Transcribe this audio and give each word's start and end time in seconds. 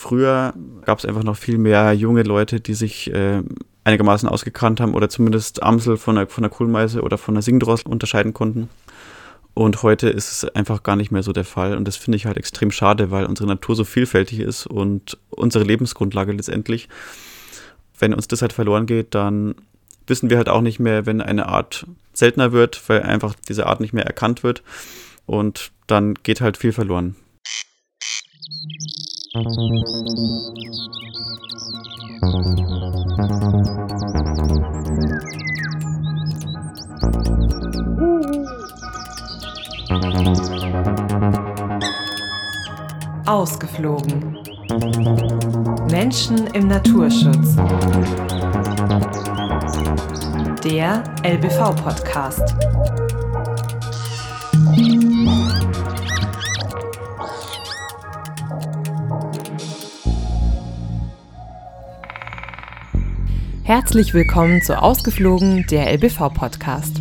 früher 0.00 0.54
gab 0.86 0.98
es 0.98 1.04
einfach 1.04 1.22
noch 1.22 1.36
viel 1.36 1.58
mehr 1.58 1.92
junge 1.92 2.22
Leute, 2.22 2.60
die 2.60 2.72
sich 2.72 3.12
äh, 3.12 3.42
einigermaßen 3.84 4.28
ausgekannt 4.28 4.80
haben 4.80 4.94
oder 4.94 5.10
zumindest 5.10 5.62
Amsel 5.62 5.98
von 5.98 6.16
der, 6.16 6.26
von 6.26 6.42
der 6.42 6.50
Kohlmeise 6.50 7.02
oder 7.02 7.18
von 7.18 7.34
der 7.34 7.42
Singdrossel 7.42 7.90
unterscheiden 7.90 8.32
konnten. 8.32 8.70
Und 9.52 9.82
heute 9.82 10.08
ist 10.08 10.32
es 10.32 10.44
einfach 10.54 10.82
gar 10.82 10.96
nicht 10.96 11.10
mehr 11.10 11.22
so 11.22 11.32
der 11.32 11.44
Fall. 11.44 11.76
Und 11.76 11.86
das 11.86 11.96
finde 11.96 12.16
ich 12.16 12.24
halt 12.24 12.38
extrem 12.38 12.70
schade, 12.70 13.10
weil 13.10 13.26
unsere 13.26 13.46
Natur 13.48 13.76
so 13.76 13.84
vielfältig 13.84 14.40
ist 14.40 14.66
und 14.66 15.18
unsere 15.28 15.64
Lebensgrundlage 15.64 16.32
letztendlich. 16.32 16.88
Wenn 17.98 18.14
uns 18.14 18.26
das 18.26 18.40
halt 18.40 18.54
verloren 18.54 18.86
geht, 18.86 19.14
dann 19.14 19.54
wissen 20.06 20.30
wir 20.30 20.38
halt 20.38 20.48
auch 20.48 20.62
nicht 20.62 20.80
mehr, 20.80 21.04
wenn 21.04 21.20
eine 21.20 21.46
Art 21.46 21.86
seltener 22.14 22.52
wird, 22.52 22.88
weil 22.88 23.02
einfach 23.02 23.34
diese 23.48 23.66
Art 23.66 23.80
nicht 23.80 23.92
mehr 23.92 24.06
erkannt 24.06 24.42
wird. 24.44 24.62
Und 25.26 25.72
dann 25.86 26.14
geht 26.14 26.40
halt 26.40 26.56
viel 26.56 26.72
verloren. 26.72 27.16
Ausgeflogen. 43.24 44.36
Menschen 45.92 46.48
im 46.48 46.66
Naturschutz. 46.66 47.54
Der 50.64 51.04
LBV-Podcast. 51.22 52.56
Herzlich 63.70 64.14
willkommen 64.14 64.60
zu 64.62 64.82
Ausgeflogen, 64.82 65.64
der 65.70 65.92
LBV-Podcast. 65.92 66.96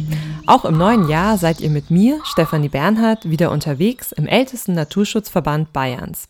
Auch 0.46 0.66
im 0.66 0.78
neuen 0.78 1.10
Jahr 1.10 1.40
seid 1.40 1.62
ihr 1.62 1.72
mit 1.72 1.90
mir, 1.90 2.20
Stefanie 2.26 2.70
Bernhard, 2.70 3.28
wieder 3.28 3.50
unterwegs 3.50 4.12
im 4.12 4.28
ältesten 4.28 4.74
Naturschutzverband 4.74 5.74
Bayerns. 5.74 6.28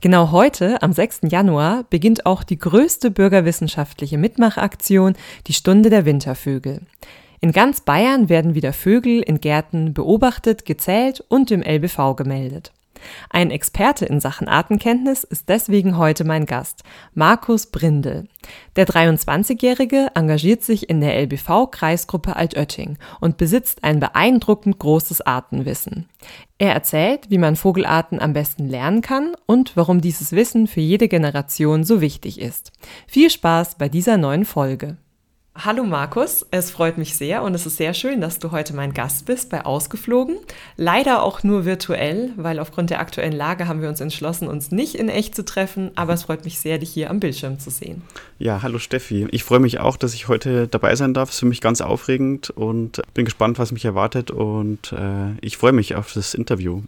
Genau 0.00 0.32
heute, 0.32 0.82
am 0.82 0.92
6. 0.92 1.20
Januar, 1.28 1.84
beginnt 1.90 2.26
auch 2.26 2.42
die 2.42 2.58
größte 2.58 3.12
bürgerwissenschaftliche 3.12 4.18
Mitmachaktion, 4.18 5.14
die 5.46 5.52
Stunde 5.52 5.90
der 5.90 6.04
Wintervögel. 6.04 6.80
In 7.38 7.52
ganz 7.52 7.80
Bayern 7.80 8.28
werden 8.28 8.56
wieder 8.56 8.72
Vögel 8.72 9.22
in 9.22 9.40
Gärten 9.40 9.94
beobachtet, 9.94 10.64
gezählt 10.64 11.22
und 11.28 11.52
im 11.52 11.62
LBV 11.62 12.16
gemeldet. 12.16 12.72
Ein 13.30 13.50
Experte 13.50 14.06
in 14.06 14.20
Sachen 14.20 14.48
Artenkenntnis 14.48 15.24
ist 15.24 15.48
deswegen 15.48 15.96
heute 15.98 16.24
mein 16.24 16.46
Gast, 16.46 16.82
Markus 17.14 17.66
Brindel. 17.66 18.28
Der 18.76 18.86
23-Jährige 18.86 20.08
engagiert 20.14 20.62
sich 20.62 20.88
in 20.88 21.00
der 21.00 21.16
LBV-Kreisgruppe 21.20 22.36
Altötting 22.36 22.98
und 23.20 23.36
besitzt 23.36 23.84
ein 23.84 24.00
beeindruckend 24.00 24.78
großes 24.78 25.20
Artenwissen. 25.22 26.08
Er 26.58 26.72
erzählt, 26.72 27.30
wie 27.30 27.38
man 27.38 27.56
Vogelarten 27.56 28.20
am 28.20 28.32
besten 28.32 28.68
lernen 28.68 29.00
kann 29.00 29.34
und 29.46 29.76
warum 29.76 30.00
dieses 30.00 30.32
Wissen 30.32 30.66
für 30.66 30.80
jede 30.80 31.08
Generation 31.08 31.84
so 31.84 32.00
wichtig 32.00 32.40
ist. 32.40 32.72
Viel 33.06 33.30
Spaß 33.30 33.76
bei 33.76 33.88
dieser 33.88 34.16
neuen 34.16 34.44
Folge. 34.44 34.96
Hallo 35.64 35.82
Markus, 35.82 36.46
es 36.52 36.70
freut 36.70 36.98
mich 36.98 37.16
sehr 37.16 37.42
und 37.42 37.52
es 37.52 37.66
ist 37.66 37.78
sehr 37.78 37.92
schön, 37.92 38.20
dass 38.20 38.38
du 38.38 38.52
heute 38.52 38.76
mein 38.76 38.94
Gast 38.94 39.26
bist 39.26 39.50
bei 39.50 39.64
Ausgeflogen. 39.64 40.36
Leider 40.76 41.20
auch 41.24 41.42
nur 41.42 41.64
virtuell, 41.64 42.30
weil 42.36 42.60
aufgrund 42.60 42.90
der 42.90 43.00
aktuellen 43.00 43.32
Lage 43.32 43.66
haben 43.66 43.82
wir 43.82 43.88
uns 43.88 44.00
entschlossen, 44.00 44.46
uns 44.46 44.70
nicht 44.70 44.94
in 44.94 45.08
echt 45.08 45.34
zu 45.34 45.44
treffen, 45.44 45.90
aber 45.96 46.12
es 46.12 46.22
freut 46.22 46.44
mich 46.44 46.60
sehr, 46.60 46.78
dich 46.78 46.90
hier 46.90 47.10
am 47.10 47.18
Bildschirm 47.18 47.58
zu 47.58 47.70
sehen. 47.70 48.02
Ja, 48.38 48.62
hallo 48.62 48.78
Steffi. 48.78 49.26
Ich 49.32 49.42
freue 49.42 49.58
mich 49.58 49.80
auch, 49.80 49.96
dass 49.96 50.14
ich 50.14 50.28
heute 50.28 50.68
dabei 50.68 50.94
sein 50.94 51.12
darf. 51.12 51.30
Es 51.30 51.34
ist 51.34 51.40
für 51.40 51.46
mich 51.46 51.60
ganz 51.60 51.80
aufregend 51.80 52.50
und 52.50 53.02
bin 53.14 53.24
gespannt, 53.24 53.58
was 53.58 53.72
mich 53.72 53.84
erwartet 53.84 54.30
und 54.30 54.92
äh, 54.92 55.36
ich 55.40 55.56
freue 55.56 55.72
mich 55.72 55.96
auf 55.96 56.12
das 56.12 56.34
Interview. 56.34 56.82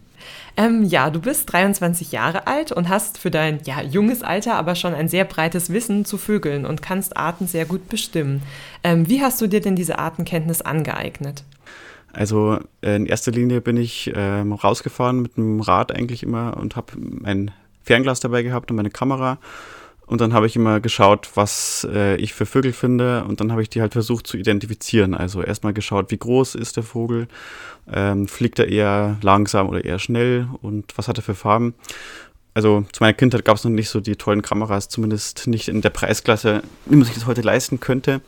Ähm, 0.57 0.83
ja, 0.83 1.09
du 1.09 1.19
bist 1.19 1.51
23 1.51 2.11
Jahre 2.11 2.47
alt 2.47 2.71
und 2.71 2.89
hast 2.89 3.17
für 3.17 3.31
dein 3.31 3.59
ja, 3.65 3.81
junges 3.81 4.21
Alter 4.21 4.55
aber 4.55 4.75
schon 4.75 4.93
ein 4.93 5.07
sehr 5.07 5.25
breites 5.25 5.71
Wissen 5.71 6.05
zu 6.05 6.17
Vögeln 6.17 6.65
und 6.65 6.81
kannst 6.81 7.17
Arten 7.17 7.47
sehr 7.47 7.65
gut 7.65 7.89
bestimmen. 7.89 8.41
Ähm, 8.83 9.07
wie 9.09 9.21
hast 9.21 9.41
du 9.41 9.47
dir 9.47 9.61
denn 9.61 9.75
diese 9.75 9.99
Artenkenntnis 9.99 10.61
angeeignet? 10.61 11.43
Also 12.13 12.59
äh, 12.81 12.95
in 12.95 13.05
erster 13.05 13.31
Linie 13.31 13.61
bin 13.61 13.77
ich 13.77 14.11
ähm, 14.15 14.53
rausgefahren 14.53 15.21
mit 15.21 15.37
dem 15.37 15.61
Rad 15.61 15.91
eigentlich 15.91 16.23
immer 16.23 16.57
und 16.57 16.75
habe 16.75 16.93
mein 16.97 17.51
Fernglas 17.83 18.19
dabei 18.19 18.43
gehabt 18.43 18.69
und 18.69 18.77
meine 18.77 18.89
Kamera. 18.89 19.37
Und 20.07 20.19
dann 20.19 20.33
habe 20.33 20.45
ich 20.45 20.57
immer 20.57 20.81
geschaut, 20.81 21.29
was 21.35 21.87
äh, 21.89 22.17
ich 22.17 22.33
für 22.33 22.45
Vögel 22.45 22.73
finde. 22.73 23.23
Und 23.23 23.39
dann 23.39 23.51
habe 23.51 23.61
ich 23.61 23.69
die 23.69 23.79
halt 23.79 23.93
versucht 23.93 24.27
zu 24.27 24.35
identifizieren. 24.35 25.13
Also 25.13 25.41
erstmal 25.41 25.71
geschaut, 25.71 26.11
wie 26.11 26.17
groß 26.17 26.55
ist 26.55 26.75
der 26.75 26.83
Vogel 26.83 27.29
ähm, 27.91 28.27
fliegt 28.27 28.59
er 28.59 28.67
eher 28.67 29.17
langsam 29.21 29.69
oder 29.69 29.83
eher 29.83 29.99
schnell 29.99 30.47
und 30.61 30.97
was 30.97 31.07
hat 31.07 31.17
er 31.17 31.23
für 31.23 31.35
Farben? 31.35 31.73
Also 32.53 32.83
zu 32.91 33.01
meiner 33.01 33.13
Kindheit 33.13 33.45
gab 33.45 33.57
es 33.57 33.63
noch 33.63 33.71
nicht 33.71 33.89
so 33.89 34.01
die 34.01 34.17
tollen 34.17 34.41
Kameras, 34.41 34.89
zumindest 34.89 35.47
nicht 35.47 35.69
in 35.69 35.81
der 35.81 35.89
Preisklasse, 35.89 36.63
wie 36.85 36.95
man 36.95 37.05
sich 37.05 37.15
das 37.15 37.25
heute 37.25 37.41
leisten 37.41 37.79
könnte. 37.79 38.21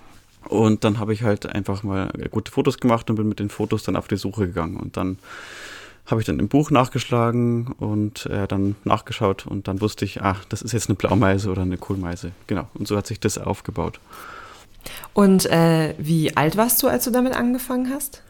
Und 0.49 0.83
dann 0.83 0.99
habe 0.99 1.13
ich 1.13 1.23
halt 1.23 1.45
einfach 1.45 1.83
mal 1.83 2.11
gute 2.31 2.51
Fotos 2.51 2.79
gemacht 2.79 3.09
und 3.09 3.15
bin 3.15 3.27
mit 3.27 3.39
den 3.39 3.49
Fotos 3.49 3.83
dann 3.83 3.95
auf 3.95 4.07
die 4.07 4.17
Suche 4.17 4.47
gegangen. 4.47 4.77
Und 4.77 4.97
dann 4.97 5.17
habe 6.05 6.19
ich 6.19 6.27
dann 6.27 6.39
im 6.39 6.49
Buch 6.49 6.69
nachgeschlagen 6.69 7.67
und 7.79 8.25
äh, 8.25 8.47
dann 8.47 8.75
nachgeschaut 8.83 9.47
und 9.47 9.67
dann 9.67 9.79
wusste 9.79 10.03
ich, 10.03 10.21
ach, 10.21 10.43
das 10.45 10.61
ist 10.61 10.73
jetzt 10.73 10.89
eine 10.89 10.95
Blaumeise 10.95 11.49
oder 11.49 11.61
eine 11.61 11.77
Kohlmeise. 11.77 12.31
Genau. 12.47 12.67
Und 12.73 12.87
so 12.87 12.97
hat 12.97 13.07
sich 13.07 13.19
das 13.19 13.37
aufgebaut. 13.37 13.99
Und 15.13 15.45
äh, 15.45 15.95
wie 15.97 16.35
alt 16.35 16.57
warst 16.57 16.83
du, 16.83 16.87
als 16.87 17.05
du 17.05 17.11
damit 17.11 17.33
angefangen 17.33 17.89
hast? 17.89 18.21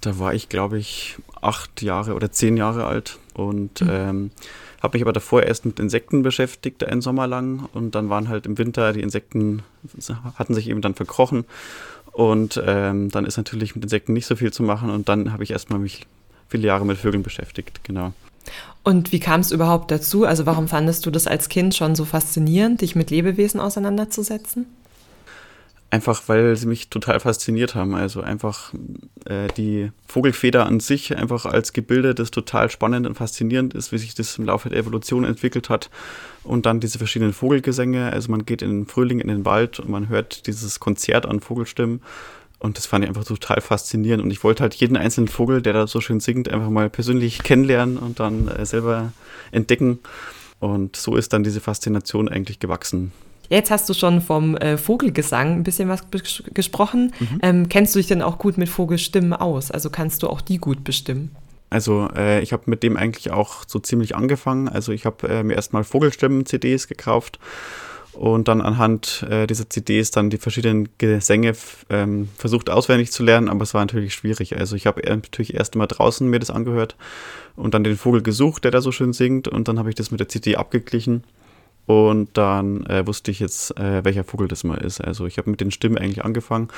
Da 0.00 0.18
war 0.18 0.34
ich, 0.34 0.48
glaube 0.48 0.78
ich, 0.78 1.16
acht 1.40 1.82
Jahre 1.82 2.14
oder 2.14 2.32
zehn 2.32 2.56
Jahre 2.56 2.86
alt 2.86 3.18
und 3.34 3.80
mhm. 3.80 3.88
ähm, 3.90 4.30
habe 4.84 4.96
mich 4.96 5.02
aber 5.02 5.14
davor 5.14 5.42
erst 5.42 5.64
mit 5.64 5.80
Insekten 5.80 6.22
beschäftigt, 6.22 6.84
einen 6.84 7.00
Sommer 7.00 7.26
lang. 7.26 7.68
Und 7.72 7.94
dann 7.94 8.10
waren 8.10 8.28
halt 8.28 8.44
im 8.44 8.58
Winter 8.58 8.92
die 8.92 9.00
Insekten, 9.00 9.62
hatten 10.38 10.54
sich 10.54 10.68
eben 10.68 10.82
dann 10.82 10.94
verkrochen. 10.94 11.46
Und 12.12 12.62
ähm, 12.64 13.10
dann 13.10 13.24
ist 13.24 13.38
natürlich 13.38 13.74
mit 13.74 13.82
Insekten 13.82 14.12
nicht 14.12 14.26
so 14.26 14.36
viel 14.36 14.52
zu 14.52 14.62
machen. 14.62 14.90
Und 14.90 15.08
dann 15.08 15.32
habe 15.32 15.42
ich 15.42 15.50
erstmal 15.50 15.78
mich 15.78 16.06
viele 16.48 16.66
Jahre 16.66 16.84
mit 16.84 16.98
Vögeln 16.98 17.22
beschäftigt, 17.22 17.82
genau. 17.82 18.12
Und 18.82 19.10
wie 19.10 19.20
kam 19.20 19.40
es 19.40 19.50
überhaupt 19.50 19.90
dazu? 19.90 20.24
Also 20.24 20.44
warum 20.44 20.68
fandest 20.68 21.06
du 21.06 21.10
das 21.10 21.26
als 21.26 21.48
Kind 21.48 21.74
schon 21.74 21.94
so 21.94 22.04
faszinierend, 22.04 22.82
dich 22.82 22.94
mit 22.94 23.10
Lebewesen 23.10 23.60
auseinanderzusetzen? 23.60 24.66
Einfach 25.94 26.24
weil 26.26 26.56
sie 26.56 26.66
mich 26.66 26.88
total 26.90 27.20
fasziniert 27.20 27.76
haben. 27.76 27.94
Also 27.94 28.20
einfach 28.20 28.74
äh, 29.26 29.46
die 29.56 29.92
Vogelfeder 30.08 30.66
an 30.66 30.80
sich 30.80 31.16
einfach 31.16 31.46
als 31.46 31.72
Gebilde, 31.72 32.16
das 32.16 32.32
total 32.32 32.68
spannend 32.68 33.06
und 33.06 33.14
faszinierend 33.14 33.74
ist, 33.74 33.92
wie 33.92 33.98
sich 33.98 34.12
das 34.12 34.36
im 34.36 34.46
Laufe 34.46 34.68
der 34.70 34.80
Evolution 34.80 35.22
entwickelt 35.22 35.68
hat. 35.68 35.90
Und 36.42 36.66
dann 36.66 36.80
diese 36.80 36.98
verschiedenen 36.98 37.32
Vogelgesänge. 37.32 38.12
Also 38.12 38.28
man 38.32 38.44
geht 38.44 38.60
in 38.60 38.70
den 38.70 38.86
Frühling 38.86 39.20
in 39.20 39.28
den 39.28 39.44
Wald 39.44 39.78
und 39.78 39.88
man 39.88 40.08
hört 40.08 40.48
dieses 40.48 40.80
Konzert 40.80 41.26
an 41.26 41.38
Vogelstimmen. 41.38 42.02
Und 42.58 42.76
das 42.76 42.86
fand 42.86 43.04
ich 43.04 43.08
einfach 43.08 43.22
total 43.22 43.60
faszinierend. 43.60 44.24
Und 44.24 44.32
ich 44.32 44.42
wollte 44.42 44.64
halt 44.64 44.74
jeden 44.74 44.96
einzelnen 44.96 45.28
Vogel, 45.28 45.62
der 45.62 45.74
da 45.74 45.86
so 45.86 46.00
schön 46.00 46.18
singt, 46.18 46.48
einfach 46.48 46.70
mal 46.70 46.90
persönlich 46.90 47.44
kennenlernen 47.44 47.98
und 47.98 48.18
dann 48.18 48.48
äh, 48.48 48.66
selber 48.66 49.12
entdecken. 49.52 50.00
Und 50.58 50.96
so 50.96 51.14
ist 51.14 51.32
dann 51.32 51.44
diese 51.44 51.60
Faszination 51.60 52.28
eigentlich 52.28 52.58
gewachsen. 52.58 53.12
Jetzt 53.48 53.70
hast 53.70 53.88
du 53.88 53.94
schon 53.94 54.20
vom 54.20 54.56
äh, 54.56 54.76
Vogelgesang 54.76 55.52
ein 55.52 55.62
bisschen 55.62 55.88
was 55.88 56.04
gesprochen. 56.54 57.12
Mhm. 57.18 57.38
Ähm, 57.42 57.68
kennst 57.68 57.94
du 57.94 57.98
dich 57.98 58.06
denn 58.06 58.22
auch 58.22 58.38
gut 58.38 58.58
mit 58.58 58.68
Vogelstimmen 58.68 59.32
aus? 59.32 59.70
Also 59.70 59.90
kannst 59.90 60.22
du 60.22 60.28
auch 60.28 60.40
die 60.40 60.58
gut 60.58 60.84
bestimmen? 60.84 61.30
Also 61.70 62.08
äh, 62.14 62.40
ich 62.40 62.52
habe 62.52 62.64
mit 62.66 62.82
dem 62.82 62.96
eigentlich 62.96 63.32
auch 63.32 63.64
so 63.66 63.78
ziemlich 63.78 64.14
angefangen. 64.14 64.68
Also 64.68 64.92
ich 64.92 65.06
habe 65.06 65.28
äh, 65.28 65.42
mir 65.42 65.54
erstmal 65.54 65.84
Vogelstimmen-CDs 65.84 66.86
gekauft 66.88 67.38
und 68.12 68.46
dann 68.46 68.60
anhand 68.60 69.26
äh, 69.28 69.46
dieser 69.46 69.68
CDs 69.68 70.10
dann 70.12 70.30
die 70.30 70.38
verschiedenen 70.38 70.88
Gesänge 70.98 71.54
ähm, 71.90 72.28
versucht 72.38 72.70
auswendig 72.70 73.10
zu 73.10 73.24
lernen, 73.24 73.48
aber 73.48 73.62
es 73.62 73.74
war 73.74 73.82
natürlich 73.82 74.14
schwierig. 74.14 74.56
Also 74.56 74.76
ich 74.76 74.86
habe 74.86 75.02
natürlich 75.04 75.54
erst 75.54 75.74
mal 75.74 75.86
draußen 75.86 76.28
mir 76.28 76.38
das 76.38 76.50
angehört 76.50 76.96
und 77.56 77.74
dann 77.74 77.82
den 77.82 77.96
Vogel 77.96 78.22
gesucht, 78.22 78.64
der 78.64 78.70
da 78.70 78.80
so 78.80 78.92
schön 78.92 79.12
singt 79.12 79.48
und 79.48 79.66
dann 79.66 79.78
habe 79.78 79.88
ich 79.88 79.96
das 79.96 80.10
mit 80.12 80.20
der 80.20 80.28
CD 80.28 80.56
abgeglichen 80.56 81.24
und 81.86 82.30
dann 82.34 82.86
äh, 82.86 83.06
wusste 83.06 83.30
ich 83.30 83.40
jetzt, 83.40 83.78
äh, 83.78 84.04
welcher 84.04 84.24
Vogel 84.24 84.48
das 84.48 84.64
mal 84.64 84.78
ist. 84.78 85.00
Also 85.00 85.26
ich 85.26 85.38
habe 85.38 85.50
mit 85.50 85.60
den 85.60 85.70
Stimmen 85.70 85.98
eigentlich 85.98 86.24
angefangen 86.24 86.68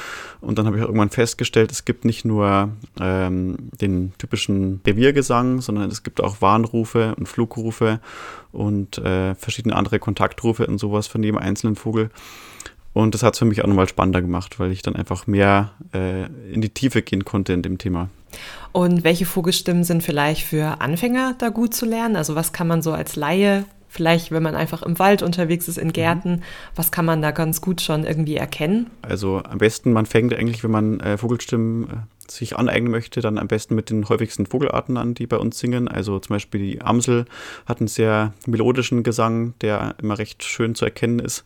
und 0.41 0.59
dann 0.59 0.67
habe 0.67 0.77
ich 0.77 0.83
irgendwann 0.83 1.11
festgestellt, 1.11 1.71
es 1.71 1.85
gibt 1.85 2.05
nicht 2.05 2.25
nur 2.25 2.71
ähm, 3.01 3.57
den 3.81 4.13
typischen 4.19 4.81
Reviergesang, 4.87 5.61
sondern 5.61 5.91
es 5.91 6.03
gibt 6.03 6.21
auch 6.21 6.41
Warnrufe 6.41 7.15
und 7.17 7.29
Flugrufe 7.29 8.01
und 8.53 8.99
äh, 8.99 9.35
verschiedene 9.35 9.77
andere 9.77 9.99
Kontaktrufe 9.99 10.67
und 10.67 10.79
sowas 10.79 11.07
von 11.07 11.23
jedem 11.23 11.39
einzelnen 11.39 11.77
Vogel. 11.77 12.11
Und 12.97 13.15
das 13.15 13.23
hat 13.23 13.35
es 13.35 13.41
für 13.41 13.45
mich 13.45 13.63
auch 13.63 13.67
nochmal 13.67 13.89
spannender 13.89 14.23
gemacht, 14.23 14.59
weil 14.59 14.73
ich 14.73 14.81
dann 14.81 14.97
einfach 14.97 15.27
mehr 15.27 15.73
äh, 15.93 16.25
in 16.51 16.63
die 16.63 16.71
Tiefe 16.71 17.03
gehen 17.03 17.27
konnte 17.27 17.53
in 17.53 17.61
dem 17.61 17.77
Thema. 17.77 18.09
Und 18.73 19.05
welche 19.05 19.27
Vogelstimmen 19.27 19.85
sind 19.85 20.03
vielleicht 20.03 20.47
für 20.47 20.81
Anfänger 20.81 21.35
da 21.39 21.51
gut 21.51 21.75
zu 21.75 21.85
lernen? 21.85 22.17
Also 22.17 22.35
was 22.35 22.55
kann 22.55 22.67
man 22.67 22.81
so 22.81 22.93
als 22.93 23.15
Laie 23.15 23.67
vielleicht, 23.97 24.31
wenn 24.31 24.43
man 24.43 24.55
einfach 24.55 24.83
im 24.83 24.99
Wald 24.99 25.23
unterwegs 25.23 25.69
ist, 25.69 25.79
in 25.79 25.93
Gärten, 25.93 26.33
mhm. 26.33 26.43
was 26.75 26.93
kann 26.93 27.07
man 27.07 27.23
da 27.23 27.31
ganz 27.31 27.61
gut 27.61 27.81
schon 27.81 28.05
irgendwie 28.05 28.37
erkennen? 28.37 28.91
Also 29.03 29.43
am 29.43 29.59
besten, 29.59 29.93
man 29.93 30.05
fängt 30.05 30.35
eigentlich, 30.35 30.63
wenn 30.63 30.71
man 30.71 31.01
äh, 31.01 31.17
Vogelstimmen 31.17 31.85
äh, 31.85 32.31
sich 32.31 32.57
aneignen 32.57 32.91
möchte, 32.91 33.21
dann 33.21 33.39
am 33.39 33.49
besten 33.49 33.75
mit 33.75 33.89
den 33.89 34.09
häufigsten 34.09 34.47
Vogelarten 34.47 34.99
an, 34.99 35.15
die 35.15 35.27
bei 35.27 35.39
uns 35.39 35.59
singen. 35.59 35.89
Also 35.89 36.19
zum 36.19 36.35
Beispiel 36.35 36.61
die 36.61 36.83
Amsel 36.83 37.25
hat 37.65 37.81
einen 37.81 37.89
sehr 37.89 38.35
melodischen 38.47 39.03
Gesang, 39.03 39.55
der 39.63 39.95
immer 40.03 40.19
recht 40.19 40.45
schön 40.45 40.75
zu 40.75 40.85
erkennen 40.85 41.19
ist. 41.19 41.45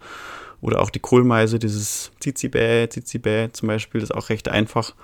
Oder 0.61 0.81
auch 0.83 0.91
die 0.91 0.99
Kohlmeise, 0.99 1.59
dieses 1.59 2.11
Zizibä, 2.21 2.89
Zizibä 2.91 3.51
zum 3.53 3.69
Beispiel, 3.69 4.01
das 4.01 4.11
ist 4.11 4.17
auch 4.17 4.29
recht 4.29 4.49
einfach. 4.49 4.95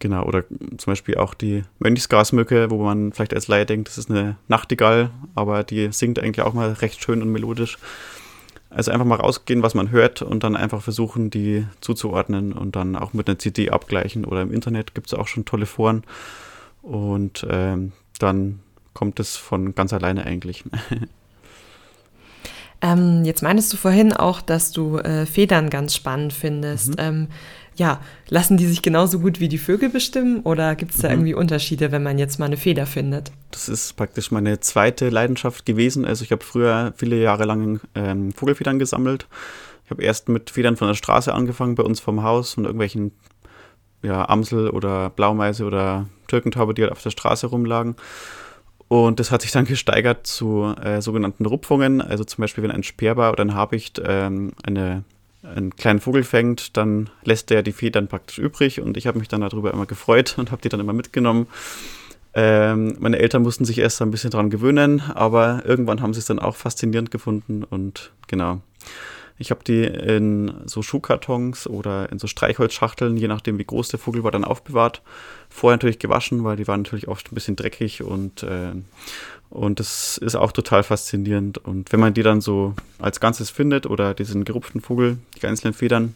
Genau, 0.00 0.24
oder 0.24 0.44
zum 0.78 0.92
Beispiel 0.92 1.16
auch 1.16 1.34
die 1.34 1.62
Mönchsgrasmücke, 1.78 2.70
wo 2.70 2.82
man 2.82 3.12
vielleicht 3.12 3.34
als 3.34 3.48
Laie 3.48 3.66
denkt, 3.66 3.88
das 3.88 3.98
ist 3.98 4.10
eine 4.10 4.36
Nachtigall, 4.48 5.10
aber 5.34 5.62
die 5.62 5.92
singt 5.92 6.18
eigentlich 6.18 6.44
auch 6.44 6.54
mal 6.54 6.72
recht 6.72 7.04
schön 7.04 7.20
und 7.20 7.30
melodisch. 7.30 7.76
Also 8.70 8.92
einfach 8.92 9.04
mal 9.04 9.16
rausgehen, 9.16 9.62
was 9.62 9.74
man 9.74 9.90
hört 9.90 10.22
und 10.22 10.42
dann 10.42 10.56
einfach 10.56 10.80
versuchen, 10.80 11.28
die 11.28 11.66
zuzuordnen 11.80 12.52
und 12.52 12.76
dann 12.76 12.96
auch 12.96 13.12
mit 13.12 13.28
einer 13.28 13.38
CD 13.38 13.68
abgleichen. 13.70 14.24
Oder 14.24 14.42
im 14.42 14.52
Internet 14.52 14.94
gibt 14.94 15.08
es 15.08 15.14
auch 15.14 15.28
schon 15.28 15.44
tolle 15.44 15.66
Foren. 15.66 16.04
Und 16.80 17.46
ähm, 17.50 17.92
dann 18.18 18.60
kommt 18.94 19.20
es 19.20 19.36
von 19.36 19.74
ganz 19.74 19.92
alleine 19.92 20.24
eigentlich. 20.24 20.64
ähm, 22.82 23.24
jetzt 23.24 23.42
meintest 23.42 23.72
du 23.72 23.76
vorhin 23.76 24.12
auch, 24.12 24.40
dass 24.40 24.72
du 24.72 24.98
äh, 24.98 25.26
Federn 25.26 25.70
ganz 25.70 25.94
spannend 25.94 26.32
findest. 26.32 26.90
Mhm. 26.90 26.96
Ähm, 26.98 27.28
ja, 27.76 28.00
lassen 28.28 28.56
die 28.56 28.66
sich 28.66 28.82
genauso 28.82 29.20
gut 29.20 29.40
wie 29.40 29.48
die 29.48 29.58
Vögel 29.58 29.88
bestimmen 29.88 30.40
oder 30.40 30.74
gibt 30.74 30.92
es 30.92 30.98
da 30.98 31.08
mhm. 31.08 31.14
irgendwie 31.14 31.34
Unterschiede, 31.34 31.92
wenn 31.92 32.02
man 32.02 32.18
jetzt 32.18 32.38
mal 32.38 32.46
eine 32.46 32.56
Feder 32.56 32.86
findet? 32.86 33.32
Das 33.52 33.68
ist 33.68 33.96
praktisch 33.96 34.30
meine 34.30 34.60
zweite 34.60 35.08
Leidenschaft 35.08 35.64
gewesen. 35.64 36.04
Also 36.04 36.24
ich 36.24 36.32
habe 36.32 36.44
früher 36.44 36.92
viele 36.96 37.16
Jahre 37.16 37.44
lang 37.44 37.80
ähm, 37.94 38.32
Vogelfedern 38.32 38.78
gesammelt. 38.78 39.26
Ich 39.84 39.90
habe 39.90 40.02
erst 40.02 40.28
mit 40.28 40.50
Federn 40.50 40.76
von 40.76 40.88
der 40.88 40.94
Straße 40.94 41.32
angefangen, 41.32 41.74
bei 41.74 41.82
uns 41.82 42.00
vom 42.00 42.22
Haus, 42.22 42.54
von 42.54 42.64
irgendwelchen 42.64 43.12
ja, 44.02 44.28
Amsel 44.28 44.70
oder 44.70 45.10
Blaumeise 45.10 45.64
oder 45.64 46.06
Türkentaube, 46.28 46.74
die 46.74 46.82
halt 46.82 46.92
auf 46.92 47.02
der 47.02 47.10
Straße 47.10 47.46
rumlagen. 47.46 47.96
Und 48.90 49.20
das 49.20 49.30
hat 49.30 49.42
sich 49.42 49.52
dann 49.52 49.66
gesteigert 49.66 50.26
zu 50.26 50.74
äh, 50.82 51.00
sogenannten 51.00 51.46
Rupfungen. 51.46 52.00
Also 52.00 52.24
zum 52.24 52.42
Beispiel, 52.42 52.64
wenn 52.64 52.72
ein 52.72 52.82
Sperber 52.82 53.30
oder 53.30 53.44
ein 53.44 53.54
Habicht 53.54 54.02
ähm, 54.04 54.50
eine 54.64 55.04
einen 55.42 55.76
kleinen 55.76 56.00
Vogel 56.00 56.24
fängt, 56.24 56.76
dann 56.76 57.08
lässt 57.24 57.50
der 57.50 57.62
die 57.62 57.72
Federn 57.72 58.08
praktisch 58.08 58.38
übrig 58.38 58.80
und 58.80 58.96
ich 58.96 59.06
habe 59.06 59.18
mich 59.18 59.28
dann 59.28 59.40
darüber 59.40 59.72
immer 59.72 59.86
gefreut 59.86 60.34
und 60.38 60.50
habe 60.50 60.60
die 60.60 60.68
dann 60.68 60.80
immer 60.80 60.92
mitgenommen. 60.92 61.46
Ähm, 62.34 62.96
meine 62.98 63.20
Eltern 63.20 63.42
mussten 63.42 63.64
sich 63.64 63.78
erst 63.78 64.02
ein 64.02 64.10
bisschen 64.10 64.32
daran 64.32 64.50
gewöhnen, 64.50 65.00
aber 65.14 65.62
irgendwann 65.64 66.02
haben 66.02 66.12
sie 66.12 66.18
es 66.18 66.26
dann 66.26 66.40
auch 66.40 66.56
faszinierend 66.56 67.12
gefunden 67.12 67.62
und 67.62 68.10
genau. 68.26 68.60
Ich 69.40 69.50
habe 69.50 69.64
die 69.64 69.84
in 69.84 70.52
so 70.66 70.82
Schuhkartons 70.82 71.66
oder 71.66 72.12
in 72.12 72.18
so 72.18 72.26
Streichholzschachteln, 72.26 73.16
je 73.16 73.26
nachdem 73.26 73.58
wie 73.58 73.64
groß 73.64 73.88
der 73.88 73.98
Vogel 73.98 74.22
war, 74.22 74.30
dann 74.30 74.44
aufbewahrt. 74.44 75.00
Vorher 75.48 75.78
natürlich 75.78 75.98
gewaschen, 75.98 76.44
weil 76.44 76.56
die 76.56 76.68
waren 76.68 76.82
natürlich 76.82 77.08
oft 77.08 77.32
ein 77.32 77.34
bisschen 77.34 77.56
dreckig 77.56 78.02
und 78.02 78.42
äh, 78.42 78.72
und 79.48 79.80
das 79.80 80.18
ist 80.18 80.36
auch 80.36 80.52
total 80.52 80.82
faszinierend. 80.82 81.56
Und 81.56 81.90
wenn 81.90 82.00
man 82.00 82.12
die 82.12 82.22
dann 82.22 82.42
so 82.42 82.74
als 82.98 83.18
Ganzes 83.18 83.48
findet 83.48 83.86
oder 83.86 84.12
diesen 84.12 84.44
gerupften 84.44 84.82
Vogel, 84.82 85.18
die 85.40 85.46
einzelnen 85.46 85.72
Federn, 85.72 86.14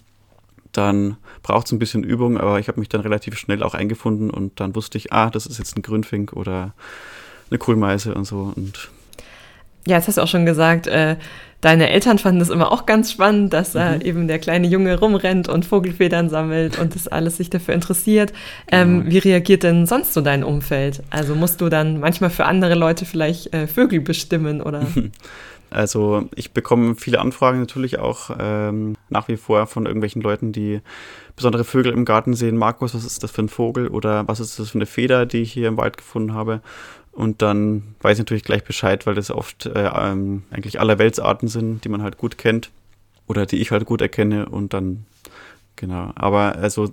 dann 0.73 1.17
braucht 1.43 1.67
es 1.67 1.73
ein 1.73 1.79
bisschen 1.79 2.05
Übung, 2.05 2.37
aber 2.37 2.61
ich 2.61 2.69
habe 2.69 2.79
mich 2.79 2.91
dann 2.91 3.01
relativ 3.01 3.39
schnell 3.39 3.63
auch 3.63 3.75
eingefunden 3.75 4.31
und 4.31 4.61
dann 4.61 4.75
wusste 4.75 4.99
ich, 4.99 5.15
ah, 5.15 5.31
das 5.31 5.47
ist 5.47 5.59
jetzt 5.59 5.79
ein 5.79 5.83
Grünfink 5.83 6.35
oder 6.35 6.75
eine 7.51 7.59
Kohlmeise 7.59 8.15
und 8.15 8.27
so. 8.27 8.53
Und 8.55 8.91
ja, 9.87 9.97
jetzt 9.97 10.09
hast 10.09 10.19
du 10.19 10.23
auch 10.23 10.29
schon 10.29 10.47
gesagt, 10.47 10.87
äh, 10.87 11.17
deine 11.61 11.91
Eltern 11.91 12.19
fanden 12.19 12.41
das 12.41 12.51
immer 12.51 12.71
auch 12.73 12.85
ganz 12.85 13.11
spannend, 13.11 13.53
dass 13.53 13.75
äh, 13.75 13.97
mhm. 13.97 14.01
eben 14.03 14.29
der 14.29 14.39
kleine 14.39 14.67
Junge 14.67 14.99
rumrennt 14.99 15.49
und 15.49 15.65
Vogelfedern 15.65 16.29
sammelt 16.29 16.79
und 16.79 16.95
das 16.95 17.09
alles 17.09 17.39
sich 17.39 17.49
dafür 17.51 17.75
interessiert. 17.75 18.33
Ähm, 18.71 19.01
genau. 19.01 19.13
Wie 19.13 19.19
reagiert 19.19 19.63
denn 19.63 19.87
sonst 19.87 20.13
so 20.13 20.21
dein 20.21 20.45
Umfeld? 20.45 21.03
Also 21.11 21.35
musst 21.35 21.61
du 21.61 21.69
dann 21.69 22.01
manchmal 22.01 22.31
für 22.31 22.45
andere 22.45 22.75
Leute 22.75 23.07
vielleicht 23.07 23.55
äh, 23.55 23.67
Vögel 23.67 24.01
bestimmen 24.01 24.61
oder? 24.61 24.87
Also 25.75 26.29
ich 26.37 26.53
bekomme 26.53 26.95
viele 26.95 27.21
Anfragen 27.21 27.59
natürlich 27.59 27.99
auch 27.99 28.31
ähm, 28.39 28.97
nach 29.09 29.27
wie 29.29 29.37
vor 29.37 29.67
von 29.67 29.87
irgendwelchen 29.87 30.23
Leuten, 30.23 30.53
die 30.53 30.81
besondere 31.35 31.65
Vögel 31.65 31.93
im 31.93 32.05
Garten 32.05 32.35
sehen. 32.35 32.57
Markus, 32.57 32.95
was 32.95 33.05
ist 33.05 33.23
das 33.25 33.33
für 33.33 33.43
ein 33.43 33.49
Vogel 33.49 33.89
oder 33.89 34.29
was 34.29 34.39
ist 34.39 34.59
das 34.59 34.71
für 34.71 34.79
eine 34.79 34.87
Feder, 34.87 35.27
die 35.27 35.39
ich 35.39 35.53
hier 35.53 35.69
im 35.69 35.77
Wald 35.77 35.97
gefunden 35.97 36.33
habe? 36.33 36.61
Und 37.11 37.43
dann 37.43 37.95
weiß 38.03 38.19
ich 38.19 38.21
natürlich 38.21 38.45
gleich 38.45 38.65
Bescheid, 38.65 39.07
weil 39.07 39.15
das 39.15 39.31
oft 39.31 39.67
äh, 39.67 39.91
ähm, 39.95 40.45
eigentlich 40.51 40.79
allerweltsarten 40.79 41.49
sind, 41.49 41.85
die 41.85 41.89
man 41.89 42.03
halt 42.03 42.19
gut 42.19 42.39
kennt 42.39 42.71
oder 43.27 43.45
die 43.47 43.59
ich 43.59 43.71
halt 43.71 43.85
gut 43.85 44.01
erkenne. 44.01 44.49
Und 44.49 44.75
dann, 44.75 45.07
genau. 45.75 46.13
Aber 46.15 46.57
also, 46.57 46.91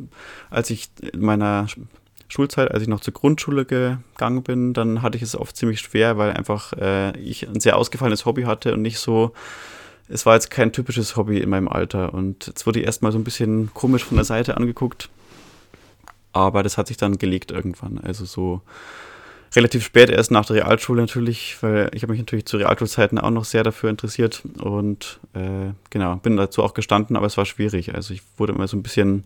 als 0.50 0.70
ich 0.72 0.90
in 1.12 1.22
meiner 1.22 1.68
Schulzeit, 2.32 2.72
als 2.72 2.82
ich 2.82 2.88
noch 2.88 3.02
zur 3.02 3.14
Grundschule 3.14 3.66
gegangen 3.66 4.44
bin, 4.44 4.74
dann 4.74 5.02
hatte 5.02 5.18
ich 5.18 5.24
es 5.24 5.36
oft 5.36 5.56
ziemlich 5.58 5.80
schwer, 5.80 6.18
weil 6.18 6.32
einfach 6.32 6.72
äh, 6.74 7.18
ich 7.20 7.48
ein 7.48 7.60
sehr 7.60 7.78
ausgefallenes 7.78 8.26
Hobby 8.26 8.44
hatte 8.44 8.74
und 8.74 8.82
nicht 8.82 9.00
so. 9.00 9.34
Es 10.08 10.26
war 10.26 10.36
jetzt 10.36 10.50
kein 10.50 10.72
typisches 10.72 11.16
Hobby 11.16 11.40
in 11.40 11.50
meinem 11.50 11.68
Alter. 11.68 12.14
Und 12.14 12.48
jetzt 12.48 12.66
wurde 12.66 12.80
ich 12.80 12.86
erstmal 12.86 13.12
so 13.12 13.18
ein 13.18 13.24
bisschen 13.24 13.74
komisch 13.74 14.04
von 14.04 14.18
der 14.18 14.26
Seite 14.26 14.58
angeguckt. 14.58 15.10
Aber 16.34 16.64
das 16.64 16.78
hat 16.78 16.88
sich 16.88 16.98
dann 16.98 17.18
gelegt 17.18 17.52
irgendwann. 17.52 17.98
Also 17.98 18.26
so 18.26 18.62
relativ 19.54 19.84
spät 19.84 20.10
erst 20.10 20.32
nach 20.32 20.46
der 20.46 20.58
Realschule 20.58 21.02
natürlich, 21.02 21.58
weil 21.62 21.92
ich 21.94 22.04
habe 22.04 22.14
mich 22.14 22.22
natürlich 22.22 22.46
zu 22.46 22.58
Realschulzeiten 22.58 23.20
auch 23.20 23.30
noch 23.30 23.44
sehr 23.44 23.64
dafür 23.64 23.90
interessiert 23.90 24.44
und 24.62 25.20
äh, 25.34 25.74
genau, 25.90 26.16
bin 26.16 26.38
dazu 26.38 26.64
auch 26.64 26.74
gestanden, 26.74 27.18
aber 27.18 27.26
es 27.26 27.36
war 27.36 27.46
schwierig. 27.46 27.94
Also 27.94 28.14
ich 28.14 28.22
wurde 28.38 28.54
immer 28.54 28.68
so 28.68 28.78
ein 28.78 28.84
bisschen 28.84 29.26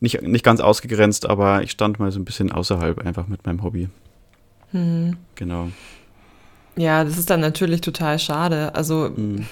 nicht, 0.00 0.22
nicht 0.22 0.44
ganz 0.44 0.60
ausgegrenzt, 0.60 1.28
aber 1.28 1.62
ich 1.62 1.70
stand 1.70 1.98
mal 1.98 2.10
so 2.12 2.18
ein 2.18 2.24
bisschen 2.24 2.52
außerhalb 2.52 2.98
einfach 2.98 3.28
mit 3.28 3.46
meinem 3.46 3.62
Hobby. 3.62 3.88
Hm. 4.72 5.16
Genau. 5.34 5.70
Ja, 6.76 7.04
das 7.04 7.16
ist 7.16 7.30
dann 7.30 7.40
natürlich 7.40 7.80
total 7.80 8.18
schade. 8.18 8.74
Also, 8.74 9.06
hm. 9.06 9.46